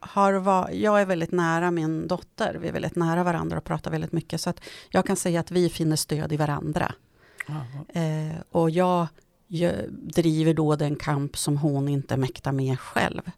[0.00, 2.54] har va, jag är väldigt nära min dotter.
[2.54, 4.40] Vi är väldigt nära varandra och pratar väldigt mycket.
[4.40, 4.60] Så att
[4.90, 6.94] jag kan säga att vi finner stöd i varandra.
[7.88, 9.06] Eh, och jag,
[9.46, 13.30] jag driver då den kamp som hon inte mäktar med själv.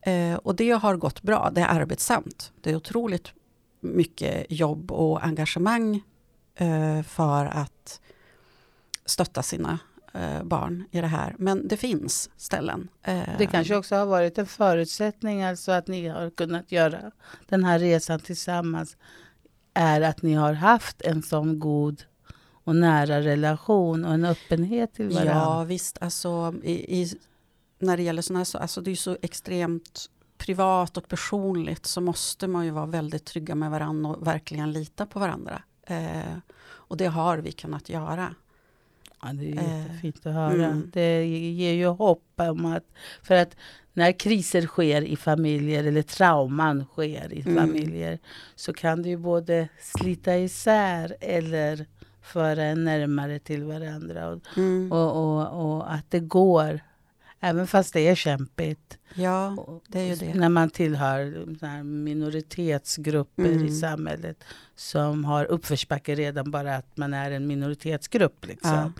[0.00, 1.50] Eh, och det har gått bra.
[1.54, 2.52] Det är arbetsamt.
[2.60, 3.32] Det är otroligt
[3.80, 6.02] mycket jobb och engagemang
[6.54, 8.00] eh, för att
[9.04, 9.78] stötta sina
[10.12, 11.34] eh, barn i det här.
[11.38, 12.88] Men det finns ställen.
[13.02, 17.10] Eh, Det kanske också har varit en förutsättning, alltså att ni har kunnat göra
[17.48, 18.96] den här resan tillsammans,
[19.74, 22.02] är att ni har haft en sån god
[22.64, 25.32] och nära relation och en öppenhet till varandra.
[25.34, 27.14] Ja visst, alltså, i, i,
[27.78, 32.00] när det gäller sådana här så, alltså det är så extremt privat och personligt så
[32.00, 35.62] måste man ju vara väldigt trygga med varandra och verkligen lita på varandra.
[35.86, 38.34] Eh, och det har vi kunnat göra.
[39.22, 40.66] Ja, det är Eh, jättefint att höra.
[40.66, 40.90] mm.
[40.92, 42.84] Det ger ju hopp om att...
[43.22, 43.56] För att
[43.92, 47.56] när kriser sker i familjer eller trauman sker i Mm.
[47.56, 48.18] familjer
[48.54, 51.86] så kan det ju både slita isär eller
[52.22, 54.28] föra en närmare till varandra.
[54.28, 54.92] Och, Mm.
[54.92, 56.80] och, och, och att det går,
[57.40, 58.98] även fast det är kämpigt.
[59.14, 59.56] Ja,
[59.88, 60.34] det är ju det.
[60.34, 61.44] När man tillhör
[61.82, 63.66] minoritetsgrupper Mm.
[63.66, 64.44] i samhället
[64.76, 68.46] som har uppförsbacke redan bara att man är en minoritetsgrupp.
[68.46, 68.92] Liksom.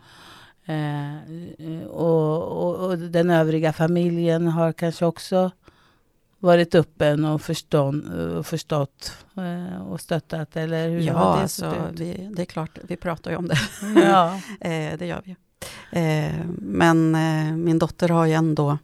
[0.65, 5.51] Eh, och, och, och den övriga familjen har kanske också
[6.39, 8.05] varit öppen och, förstånd,
[8.47, 13.31] förstått eh, och stöttat, eller hur Ja, det alltså, vi, det är klart, vi pratar
[13.31, 13.59] ju om det.
[14.05, 14.35] Ja.
[14.61, 15.37] eh, det gör vi.
[15.91, 18.79] Eh, men eh, min dotter har ju ändå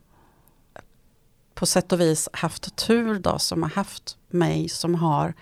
[1.54, 5.34] på sätt och vis haft tur då, som har haft mig som har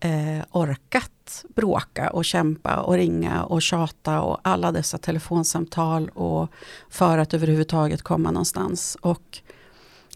[0.00, 6.48] eh, orkat bråka och kämpa och ringa och tjata och alla dessa telefonsamtal och
[6.88, 8.96] för att överhuvudtaget komma någonstans.
[9.00, 9.38] Och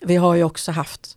[0.03, 1.17] vi har ju också haft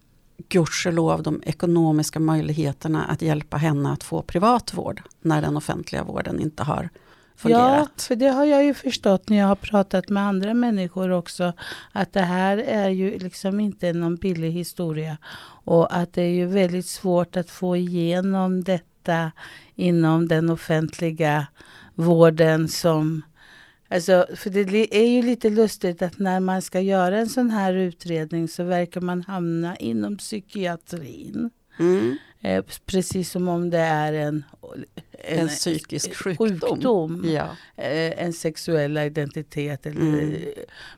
[0.49, 6.39] gudskelov de ekonomiska möjligheterna att hjälpa henne att få privat vård när den offentliga vården
[6.39, 6.89] inte har
[7.35, 7.91] fungerat.
[7.95, 11.53] Ja, för det har jag ju förstått när jag har pratat med andra människor också.
[11.91, 15.17] Att det här är ju liksom inte någon billig historia.
[15.65, 19.31] Och att det är ju väldigt svårt att få igenom detta
[19.75, 21.47] inom den offentliga
[21.95, 23.21] vården som
[23.89, 27.73] Alltså, för det är ju lite lustigt att när man ska göra en sån här
[27.73, 31.49] utredning så verkar man hamna inom psykiatrin.
[31.79, 32.17] Mm.
[32.41, 34.43] Eh, precis som om det är en,
[35.27, 36.49] En psykisk sjukdom.
[36.49, 37.23] sjukdom.
[37.27, 37.47] Ja.
[37.83, 39.85] Eh, en sexuell identitet.
[39.85, 40.41] Eller, Mm.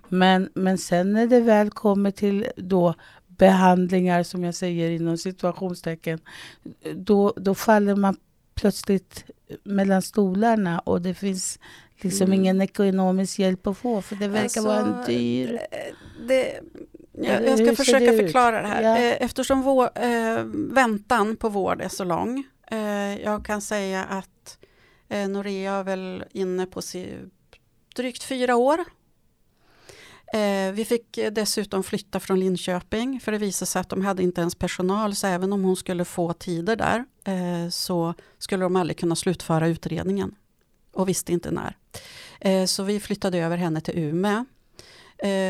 [0.07, 2.93] men, men sen när det väl kommer till då
[3.27, 6.19] behandlingar, som jag säger inom situationstecken,
[6.95, 8.17] då, då faller man
[8.55, 9.25] plötsligt
[9.63, 11.59] mellan stolarna och det finns
[12.01, 12.39] liksom Mm.
[12.39, 15.53] ingen ekonomisk hjälp att få för det verkar vara en Alltså, dyr...
[15.71, 15.93] eh,
[16.27, 16.59] Det,
[17.17, 18.81] jag, jag ska försöka det förklara det här.
[18.81, 18.97] Ja.
[18.97, 22.43] Eh, Eftersom vår, eh, väntan på vård är så lång.
[22.71, 24.57] Eh, jag kan säga att
[25.09, 27.17] eh, Norea är väl inne på si,
[27.95, 28.79] drygt fyra år.
[30.33, 34.41] Eh, vi fick dessutom flytta från Linköping för det visade sig att de hade inte
[34.41, 38.97] ens personal så även om hon skulle få tider där eh, så skulle de aldrig
[38.97, 40.35] kunna slutföra utredningen
[40.93, 41.77] och visste inte när.
[42.41, 44.45] Eh, så vi flyttade över henne till Umeå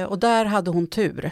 [0.07, 1.31] och där hade hon tur.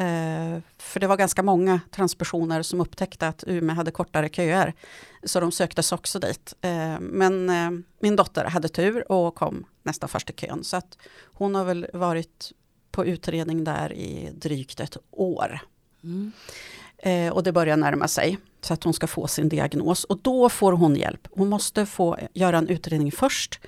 [0.00, 4.74] Eh, för det var ganska många transpersoner som upptäckte att Umeå hade kortare köer.
[5.22, 6.54] Så de söktes också dit.
[6.60, 10.64] Eh, men eh, min dotter hade tur och kom nästan först i kön.
[10.64, 12.52] Så att hon har väl varit
[12.90, 15.60] på utredning där i drygt ett år.
[16.04, 16.32] Mm.
[17.32, 20.04] Och det börjar närma sig så att hon ska få sin diagnos.
[20.04, 21.28] Och då får hon hjälp.
[21.30, 23.60] Hon måste få göra en utredning först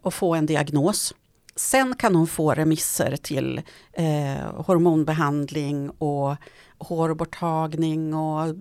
[0.00, 1.14] och få en diagnos.
[1.56, 6.36] Sen kan hon få remisser till eh, hormonbehandling och
[6.78, 8.54] hårborttagning och eh,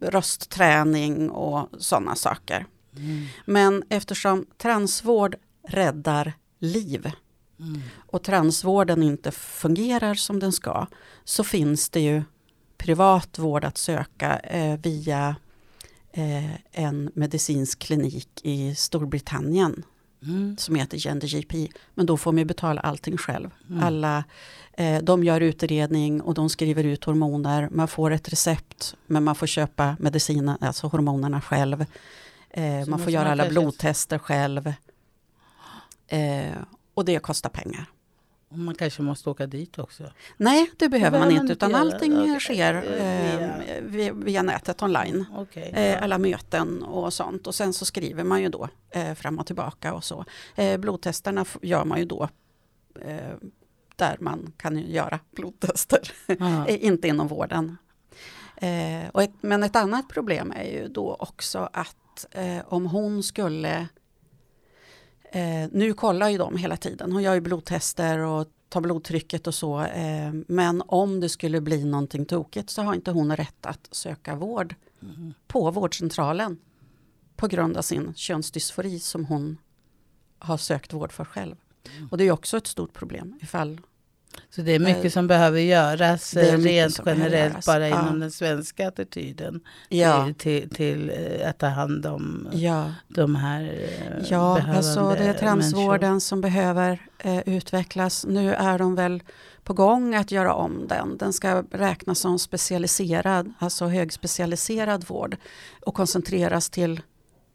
[0.00, 2.66] röstträning och sådana saker.
[2.96, 3.24] Mm.
[3.46, 5.36] Men eftersom transvård
[5.68, 7.10] räddar liv
[7.60, 7.80] Mm.
[7.96, 10.86] och transvården inte fungerar som den ska
[11.24, 12.22] så finns det ju
[12.78, 15.36] privat vård att söka eh, via
[16.12, 19.82] eh, en medicinsk klinik i Storbritannien
[20.22, 20.56] Mm.
[20.56, 21.68] som heter Gender GP.
[21.94, 23.50] Men då får man ju betala allting själv.
[23.70, 23.82] Mm.
[23.82, 24.24] Alla,
[24.72, 27.68] eh, de gör utredning och de skriver ut hormoner.
[27.70, 31.84] Man får ett recept men man får köpa medicinen, alltså hormonerna själv.
[32.50, 34.72] Eh, man får göra alla blodtester själv.
[36.08, 36.56] Eh,
[36.94, 37.86] och det kostar pengar.
[38.56, 40.04] Man kanske måste åka dit också.
[40.36, 42.40] Nej, det behöver man inte, utan allting Okej.
[42.40, 45.24] sker Eh, eh, via, via nätet online.
[45.36, 45.72] Okej.
[45.74, 47.46] Eh, alla möten och sånt.
[47.46, 50.24] Och sen så skriver man ju då eh, fram och tillbaka och så.
[50.54, 52.28] Eh, blodtesterna gör man ju då
[53.00, 53.36] eh,
[53.96, 56.12] där man kan göra blodtester.
[56.68, 57.76] Eh, inte inom vården.
[58.56, 61.96] Eh, ett, men ett annat problem är ju då också att
[62.64, 63.88] om hon skulle
[65.32, 67.12] Eh, nu kollar ju de hela tiden.
[67.12, 69.80] Hon gör ju blodtester och tar blodtrycket och så.
[69.80, 74.34] Eh, men om det skulle bli någonting tokigt så har inte hon rätt att söka
[74.34, 75.34] vård Mhm.
[75.46, 76.58] på vårdcentralen.
[77.36, 79.58] På grund av sin könsdysfori som hon
[80.38, 81.56] har sökt vård för själv.
[82.10, 83.80] Och det är också ett stort problem ifall
[84.50, 87.66] Så det är mycket Eh, som behöver göras eh, rent generellt göras.
[87.66, 88.02] bara Ja.
[88.02, 90.24] inom den svenska attityden Ja.
[90.24, 92.92] till, till, till eh, att ta hand om Ja.
[93.08, 93.88] de här
[94.28, 96.20] Ja, alltså det är transvården människor.
[96.20, 98.26] som behöver eh, utvecklas.
[98.28, 99.22] Nu är de väl
[99.64, 101.16] på gång att göra om den.
[101.16, 105.36] Den ska räknas som specialiserad, alltså högspecialiserad vård
[105.86, 107.00] och koncentreras till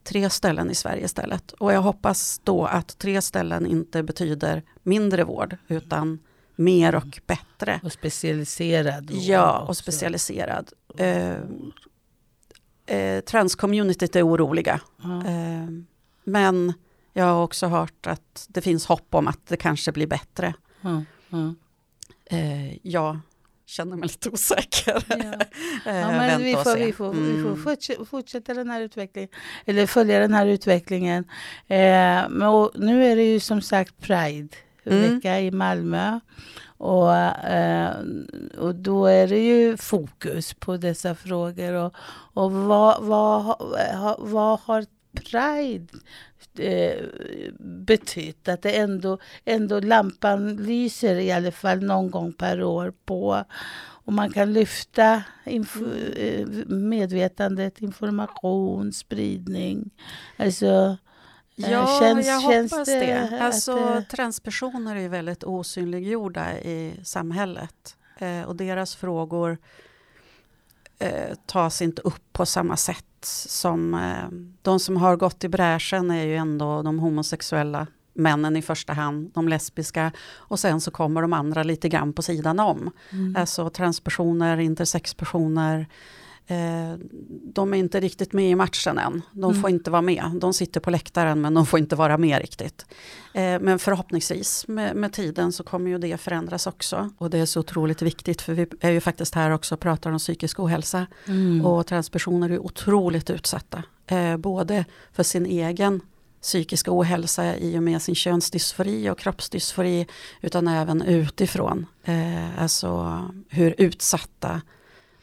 [0.03, 1.51] tre ställen i Sverige istället.
[1.51, 6.19] Och jag hoppas då att tre ställen inte betyder mindre vård utan
[6.63, 7.79] mer och bättre.
[7.83, 9.81] Och specialiserad Ja, och också.
[9.81, 10.71] specialiserad.
[10.97, 11.35] Eh,
[12.85, 14.79] eh, transcommunityt är oroliga.
[15.03, 15.17] Ja.
[15.27, 15.67] Eh,
[16.23, 16.73] men
[17.13, 20.53] jag har också hört att det finns hopp om att det kanske blir bättre.
[20.81, 21.55] Ja, ja.
[22.25, 23.19] Eh, jag
[23.65, 25.03] känner mig lite osäker.
[25.85, 27.63] Eh, Ja, men vänta vi får, vi, får, vi får Mm.
[27.63, 29.29] fortsätta, fortsätta den här utvecklingen,
[29.65, 31.23] eller följa den här utvecklingen.
[31.67, 35.45] Eh, men nu är det ju som sagt Pride-vecka Mm.
[35.45, 36.19] i Malmö.
[36.77, 37.95] Och, eh,
[38.57, 41.73] och då är det ju fokus på dessa frågor.
[41.73, 41.95] Och,
[42.33, 43.55] och vad, vad,
[44.19, 45.87] vad har Pride
[46.57, 47.05] eh,
[47.59, 48.47] betytt?
[48.47, 53.43] Att det ändå, ändå lampan lyser i alla fall någon gång per år på
[54.03, 59.89] och man kan lyfta inf- eh, medvetandet, information, spridning.
[60.37, 60.97] Alltså,
[61.55, 62.99] Ja, känns, jag känns hoppas det.
[62.99, 63.23] det.
[63.23, 67.95] att, Alltså, eh, transpersoner är väldigt osynliggjorda i samhället.
[68.17, 69.57] Eh, och deras frågor
[70.99, 73.05] eh, tas inte upp på samma sätt
[73.47, 74.29] som eh,
[74.61, 79.31] de som har gått i bräschen är ju ändå de homosexuella männen i första hand,
[79.33, 82.91] de lesbiska och sen så kommer de andra lite grann på sidan om.
[83.09, 83.35] Mm.
[83.35, 85.87] Alltså transpersoner, intersexpersoner.
[86.47, 86.97] Eh,
[87.53, 89.21] de är inte riktigt med i matchen än.
[89.31, 89.61] De Mm.
[89.61, 90.23] får inte vara med.
[90.41, 92.85] De sitter på läktaren men de får inte vara med riktigt.
[93.33, 97.09] Eh, men förhoppningsvis med, med tiden så kommer ju det förändras också.
[97.17, 100.11] Och det är så otroligt viktigt för vi är ju faktiskt här också och pratar
[100.11, 101.07] om psykisk ohälsa.
[101.27, 101.65] Mm.
[101.65, 103.83] Och transpersoner är otroligt utsatta.
[104.07, 106.01] Eh, både för sin egen
[106.41, 110.07] psykiska ohälsa i och med sin könsdysfori och kroppsdysfori
[110.41, 111.85] utan även utifrån.
[112.03, 114.61] Eh, alltså hur utsatta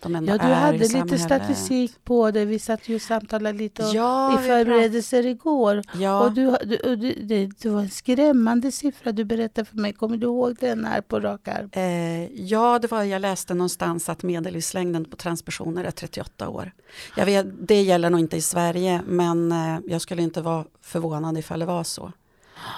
[0.02, 1.20] de ändå Ja, du är hade lite samhället.
[1.20, 2.44] statistik på det.
[2.44, 5.82] Vi satt ju och samtalade lite Ja, i förberedelser igår.
[5.94, 6.20] Ja.
[6.20, 9.92] Och, du, du, du, det, det var en skrämmande siffra du berättade för mig.
[9.92, 11.70] Kommer du ihåg den här på rak arm?
[11.72, 16.72] Eh, ja, det var, jag läste någonstans att medellivslängden på transpersoner är 38 år.
[17.16, 21.38] Jag vet, det gäller nog inte i Sverige, men eh, jag skulle inte vara förvånad
[21.38, 22.12] ifall det var så.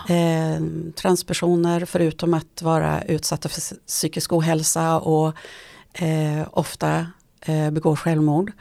[0.08, 0.62] Eh,
[0.94, 5.34] transpersoner, förutom att vara utsatta för psykisk ohälsa och
[5.92, 7.06] eh, ofta
[7.40, 8.52] eh, begår självmord,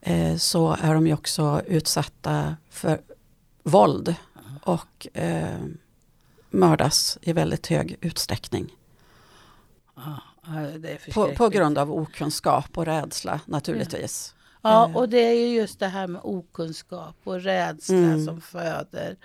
[0.00, 3.00] eh, så är de ju också utsatta för
[3.62, 4.14] våld
[4.62, 5.58] och eh,
[6.50, 8.70] mördas i väldigt hög utsträckning.
[11.14, 14.34] på, på grund av okunskap och rädsla naturligtvis.
[14.62, 18.26] Ja, Eh, och det är ju just det här med okunskap och rädsla Mm.
[18.26, 19.16] som föder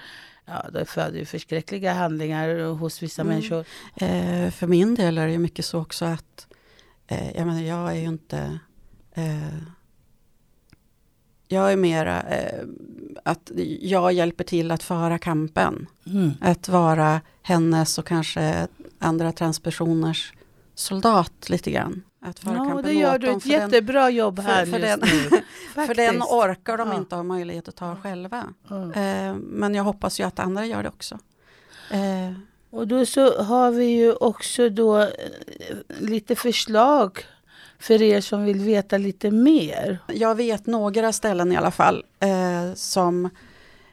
[0.45, 3.33] Ja, det föder ju förskräckliga handlingar hos vissa Mm.
[3.33, 3.65] människor.
[3.95, 6.47] Eh, för min del är det ju mycket så också att
[7.09, 8.59] eh, jag, menar, jag är ju inte...
[9.13, 9.57] Eh,
[11.47, 12.63] jag är mera eh,
[13.23, 13.51] att
[13.81, 15.87] jag hjälper till att föra kampen.
[16.05, 16.31] Mm.
[16.41, 18.67] Att vara hennes och kanske
[18.99, 20.33] andra transpersoners
[20.75, 22.03] soldat lite grann.
[22.21, 24.71] Att föra Ja, kampen det gör åt du ett för den- jättebra jobb här för,
[24.71, 25.85] för just den, nu.
[25.87, 26.97] för den orkar de Ja.
[26.97, 28.43] inte ha möjlighet att ta själva.
[28.71, 28.91] Mm.
[28.91, 31.19] Eh, men jag hoppas ju att andra gör det också.
[31.91, 32.31] Eh,
[32.69, 35.07] och då så har vi ju också då eh,
[35.99, 37.23] lite förslag
[37.79, 39.99] för er som vill veta lite mer.
[40.07, 43.25] Jag vet några ställen i alla fall eh, som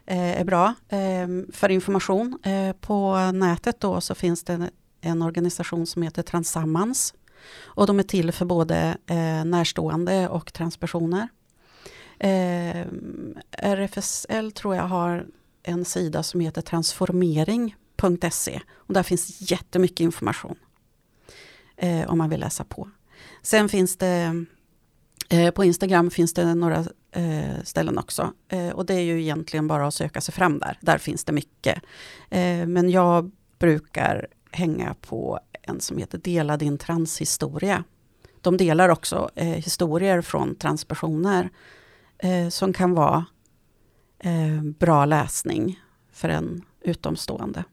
[0.07, 2.39] eh, är bra eh, för information.
[2.43, 4.71] Eh, på nätet då så finns det en,
[5.01, 7.15] en organisation som heter Transammans.
[7.65, 11.29] Och de är till för både eh, närstående och transpersoner.
[12.19, 12.87] Eh,
[13.51, 15.27] RFSL tror jag har
[15.63, 18.61] en sida som heter transformering transformering.se.
[18.75, 20.57] Och där finns jättemycket information
[21.77, 22.91] eh, om man vill läsa på.
[23.43, 24.47] Sen finns det
[25.29, 28.33] Eh, på Instagram finns det några eh, ställen också.
[28.49, 30.79] Eh, och det är ju egentligen bara att söka sig fram där.
[30.81, 31.83] Där finns det mycket.
[32.31, 37.85] Eh, men jag brukar hänga på en som heter Dela din transhistoria.
[38.41, 41.51] De delar också eh, historier från transpersoner
[42.19, 43.27] eh, som kan vara
[44.19, 45.81] eh, bra läsning
[46.13, 47.65] för en utomstående.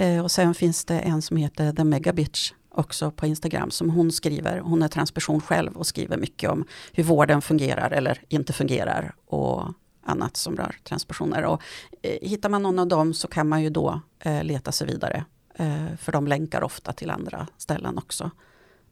[0.00, 4.12] Eh, och sen finns det en som heter The Megabitch också på Instagram som hon
[4.12, 4.58] skriver.
[4.58, 9.64] Hon är transperson själv och skriver mycket om hur vården fungerar eller inte fungerar och
[10.04, 11.44] annat som rör transpersoner.
[11.44, 11.62] Och,
[12.02, 15.24] eh, hittar man någon av dem så kan man ju då eh, leta sig vidare.
[15.54, 18.30] Eh, för de länkar ofta till andra ställen också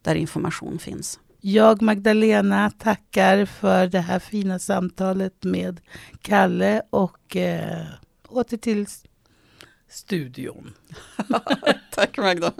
[0.02, 1.20] där information finns.
[1.40, 5.80] Jag, Magdalena, tackar för det här fina samtalet med
[6.22, 7.86] Kalle och eh,
[8.28, 8.86] åter till
[9.88, 10.74] studion.
[11.90, 12.52] Tack Magda.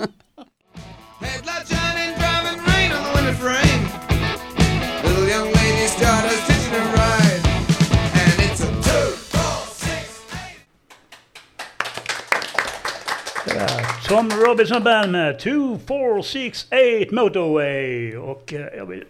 [14.09, 18.17] Tom Robinson Band med 2468 Motorway.
[18.17, 19.05] Och eh, jag vill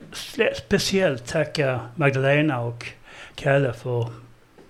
[0.55, 2.87] speciellt tacka Magdalena och
[3.35, 4.07] Kalle för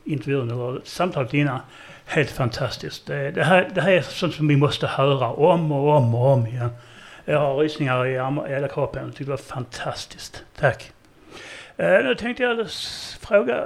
[0.05, 1.61] intervjun, eller samtalet innan.
[2.07, 3.07] Helt fantastiskt.
[3.07, 6.27] Det, det, här, det här är sånt som vi måste höra om och om och
[6.27, 6.71] om igen.
[7.25, 9.13] Jag har rysningar i, arm- i hela kroppen.
[9.19, 10.45] Det var fantastiskt.
[10.59, 10.93] Tack.
[11.77, 12.67] Eh, nu tänkte jag
[13.21, 13.65] fråga,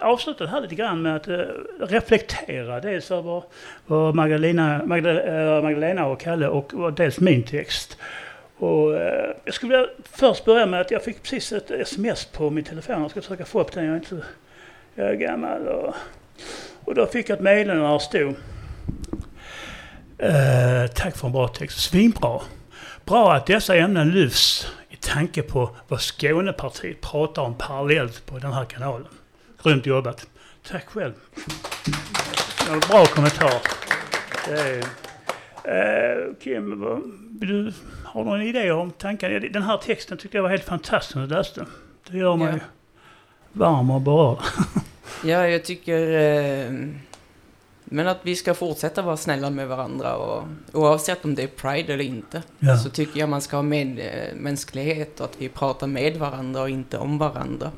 [0.00, 1.38] avsluta det här lite grann med att eh,
[1.80, 3.42] reflektera dels över
[3.86, 7.98] vad Magdalena, Magdalena, eh, Magdalena och Kalle och, och dels min text.
[8.56, 12.50] Och, eh, jag skulle vilja först börja med att jag fick precis ett sms på
[12.50, 13.02] min telefon.
[13.02, 13.84] Jag ska försöka få upp den.
[13.84, 14.16] Jag är inte
[14.94, 15.68] jag är gammal.
[15.68, 15.94] Och,
[16.88, 18.34] och då fick jag ett meddelande där det stod.
[20.18, 21.78] Eh, tack för en bra text.
[21.80, 22.40] Svinbra.
[23.04, 28.52] Bra att dessa ämnen lyfts i tanke på vad Skånepartiet pratar om parallellt på den
[28.52, 29.06] här kanalen.
[29.62, 30.26] Grymt jobbat.
[30.70, 31.12] Tack själv.
[32.88, 33.52] Bra kommentar.
[34.48, 34.84] Eh,
[36.42, 37.72] Kim, vad, du,
[38.04, 39.30] har du någon idé om tankar?
[39.52, 41.66] Den här texten tyckte jag var helt fantastisk när jag läste.
[42.10, 42.58] Det gör mig Ja.
[43.52, 44.38] varm och berörd.
[45.24, 46.12] Ja, jag tycker...
[46.12, 46.72] Eh,
[47.90, 51.92] men att vi ska fortsätta vara snälla med varandra och oavsett om det är Pride
[51.92, 52.42] eller inte.
[52.58, 52.76] Ja.
[52.76, 56.62] Så tycker jag man ska ha med eh, mänsklighet och att vi pratar med varandra
[56.62, 57.70] och inte om varandra.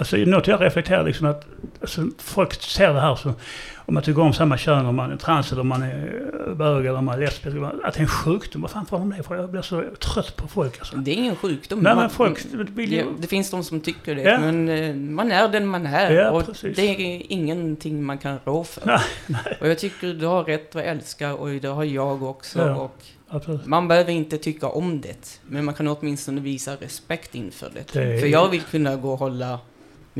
[0.00, 1.46] Alltså något jag reflekterar liksom att
[1.80, 3.32] alltså, folk ser det här som
[3.76, 6.86] om man tycker om samma kön, om man är trans eller om man är bög
[6.86, 7.56] eller om man är lesbisk.
[7.84, 8.62] Att det är en sjukdom.
[8.62, 9.34] Vad fan får de det för?
[9.36, 10.96] Jag blir så trött på folk alltså.
[10.96, 11.80] Det är ingen sjukdom.
[11.80, 13.04] Nej men folk vill ju...
[13.18, 14.38] Det finns de som tycker det, Ja.
[14.40, 16.10] men eh, man är den man är.
[16.10, 16.76] Ja, och precis.
[16.76, 19.00] det är ingenting man kan rå för.
[19.26, 22.58] Nej, Och jag tycker du har rätt att älska och det har jag också.
[22.58, 22.96] Ja, och
[23.28, 23.66] absolut.
[23.66, 27.92] man behöver inte tycka om det, men man kan åtminstone visa respekt inför det.
[27.92, 29.58] Det är- För jag vill kunna gå och hålla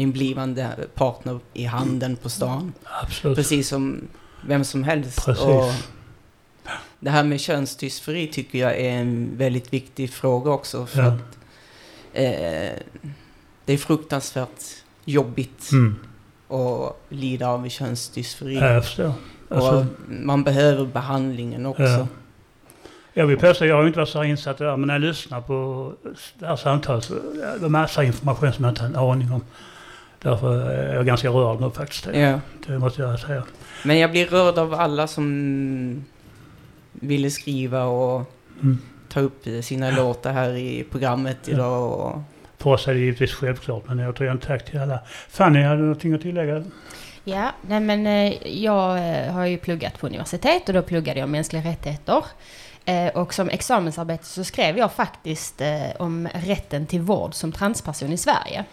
[0.00, 2.72] min blivande partner i handen på stan.
[3.02, 3.36] Absolut.
[3.36, 4.00] Precis som
[4.46, 5.24] vem som helst.
[5.24, 5.44] Precis.
[5.44, 5.72] Och
[7.00, 10.86] det här med könsdysfori tycker jag är en väldigt viktig fråga också.
[10.86, 11.08] För Ja.
[11.08, 11.38] att
[12.12, 12.76] eh,
[13.64, 14.62] det är fruktansvärt
[15.04, 15.96] jobbigt Mm.
[16.48, 18.54] att lida av könsdysfori.
[18.54, 19.12] Ja, jag förstår.
[19.48, 21.82] Alltså- och man behöver behandlingen också.
[21.82, 22.06] Ja.
[23.12, 25.00] Jag vill påstå, jag har inte varit så insatt i det där, men när jag
[25.02, 25.92] lyssnar på
[26.38, 29.44] det här samtalet så är det massa information som jag inte har en aning om.
[30.22, 32.06] Därför är jag ganska rörd nu faktiskt.
[32.14, 32.40] Ja.
[32.66, 33.42] Det måste jag säga.
[33.84, 36.04] Men jag blir rörd av alla som
[36.92, 38.78] ville skriva och Mm.
[39.08, 41.92] ta upp sina låtar här i programmet idag.
[42.00, 42.22] Och,
[42.58, 44.98] För oss är det givetvis självklart, men återigen tack till alla.
[45.28, 46.64] Fanny, hade du någonting att tillägga?
[47.24, 51.28] Ja, nej men eh, jag eh, har ju pluggat på universitet och då pluggade jag
[51.28, 52.24] mänskliga rättigheter.
[52.84, 55.62] Eh, Och som examensarbete så skrev jag faktiskt
[55.98, 58.64] om rätten till vård som transperson i Sverige.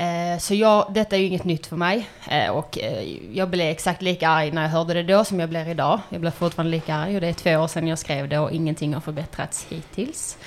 [0.00, 3.66] Eh, så jag, detta är ju inget nytt för mig eh, och eh, jag blev
[3.66, 6.00] exakt lika arg när jag hörde det då som jag blir idag.
[6.08, 8.52] Jag blir fortfarande lika arg och det är två år sedan jag skrev det och
[8.52, 10.38] ingenting har förbättrats hittills.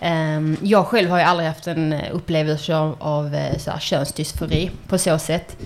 [0.00, 5.18] Ehm, jag själv har ju aldrig haft en upplevelse av, så här, könsdysfori på så
[5.18, 5.56] sätt.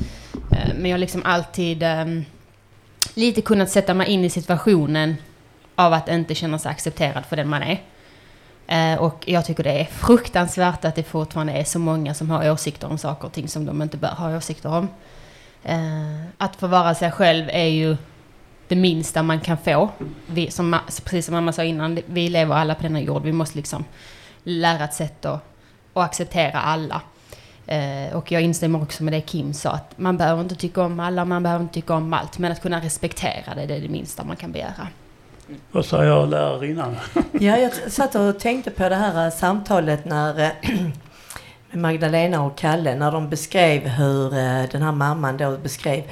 [0.74, 2.24] Men jag har liksom alltid ehm,
[3.14, 5.16] lite kunnat sätta mig in i situationen
[5.74, 7.81] av att inte känna sig accepterad för den man är.
[8.67, 12.51] Eh, Och jag tycker det är fruktansvärt att det fortfarande är så många som har
[12.51, 14.89] åsikter om saker och ting som de inte bör ha åsikter om.
[15.64, 17.97] Eh, Att få vara sig själv är ju
[18.69, 19.91] det minsta man kan få.
[20.27, 23.23] Vi, som, precis som mamma sa innan, vi lever alla på denna jord.
[23.23, 23.85] Vi måste liksom
[24.45, 25.43] lära ett sätt att,
[25.95, 27.01] att acceptera alla.
[27.67, 31.01] Eh, och jag instämmer också med det Kim sa, att man behöver inte tycka om
[31.01, 33.89] alla, man behöver inte tycka om allt, men att kunna respektera det, det är det
[33.89, 34.89] minsta man kan begära.
[35.72, 36.97] Vad sa jag lärarinnan?
[37.32, 40.51] Ja, jag satt och tänkte på det här eh, samtalet när eh,
[41.70, 46.03] med Magdalena och Kalle när de beskrev hur eh, den här mamman då beskrev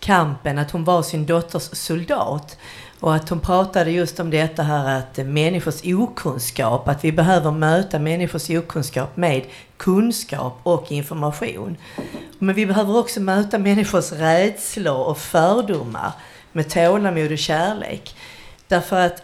[0.00, 2.58] kampen, att hon var sin dotters soldat.
[3.00, 7.98] Och att hon pratade just om detta här att människors okunskap, att vi behöver möta
[7.98, 9.42] människors okunskap med
[9.76, 11.76] kunskap och information.
[12.38, 16.12] Men vi behöver också möta människors rädslor och fördomar
[16.52, 18.14] med tålamod och kärlek.
[18.68, 19.22] Därför att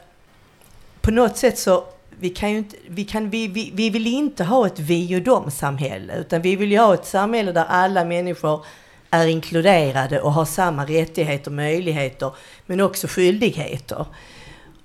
[1.00, 1.84] på något sätt så
[2.18, 5.22] vi kan ju inte, vi, kan, vi, vi, vi vill inte ha ett vi och
[5.22, 8.64] dom-samhälle, utan vi vill ju ha ett samhälle där alla människor
[9.10, 12.32] är inkluderade och har samma rättigheter och möjligheter,
[12.66, 14.06] men också skyldigheter.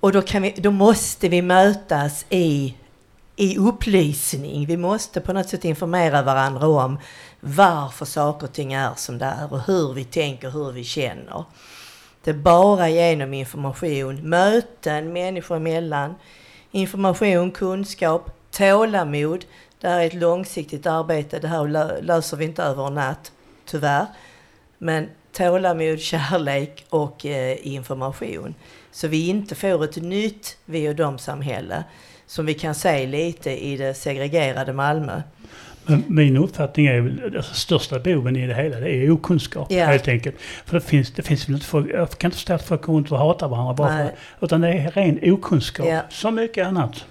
[0.00, 2.74] Och då, kan vi, då måste vi mötas i,
[3.36, 4.66] i upplysning.
[4.66, 6.98] Vi måste på något sätt informera varandra om
[7.40, 11.44] varför saker och ting är som det är och hur vi tänker, hur vi känner.
[12.28, 16.14] Det är bara genom information, möten människor emellan,
[16.70, 19.44] information, kunskap, tålamod.
[19.80, 21.38] Det här är ett långsiktigt arbete.
[21.38, 23.32] Det här löser vi inte över en natt,
[23.64, 24.06] tyvärr.
[24.78, 28.54] Men tålamod, kärlek och eh, information.
[28.90, 31.84] Så vi inte får ett nytt vi och dom-samhälle
[32.26, 35.22] som vi kan se lite i det segregerade Malmö.
[35.88, 39.86] Men min uppfattning är väl alltså, största boven i det hela, det är okunskap Ja.
[39.86, 40.36] helt enkelt.
[40.40, 42.94] För det finns, det finns väl inte folk, jag kan inte förstå att folk går
[42.94, 44.10] runt och hatar varandra bara för,
[44.40, 45.86] utan det är ren okunskap.
[45.86, 46.00] Ja.
[46.10, 47.04] Så mycket annat.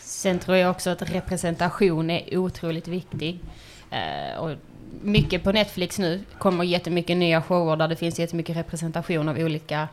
[0.00, 3.38] Sen tror jag också att representation är otroligt viktig.
[3.90, 4.50] Eh, och
[5.02, 9.88] mycket på Netflix nu kommer jättemycket nya shower där det finns jättemycket representation av olika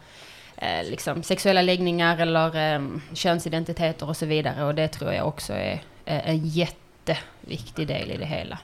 [0.58, 2.82] eh, liksom, sexuella läggningar eller eh,
[3.14, 4.64] könsidentiteter och så vidare.
[4.66, 5.74] Och det tror jag också är
[6.06, 6.48] eh, en
[7.10, 8.60] jätteviktig del i det hela.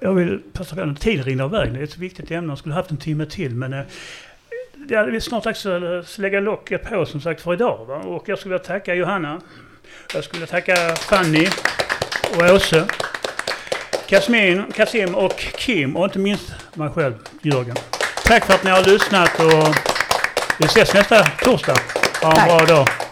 [0.00, 1.72] Jag, vill passa på, tiden rinner iväg.
[1.72, 2.50] Det är ett viktigt ämne.
[2.50, 3.84] Jag skulle haft en timme till men eh,
[4.88, 7.84] ja, vi snart också eh, lägga locket på som sagt för idag.
[7.84, 7.96] Va?
[7.96, 9.40] Och jag skulle vilja tacka Johanna.
[10.14, 11.48] Jag skulle vilja tacka Fanny
[12.36, 12.86] och Åse.
[14.06, 17.76] Kasmin, Kasim och Kim och inte minst mig själv, Jörgen.
[18.24, 19.74] Tack för att ni har lyssnat och
[20.58, 21.76] vi ses nästa torsdag.
[22.22, 22.48] Ha en Tack.
[22.48, 23.07] bra dag.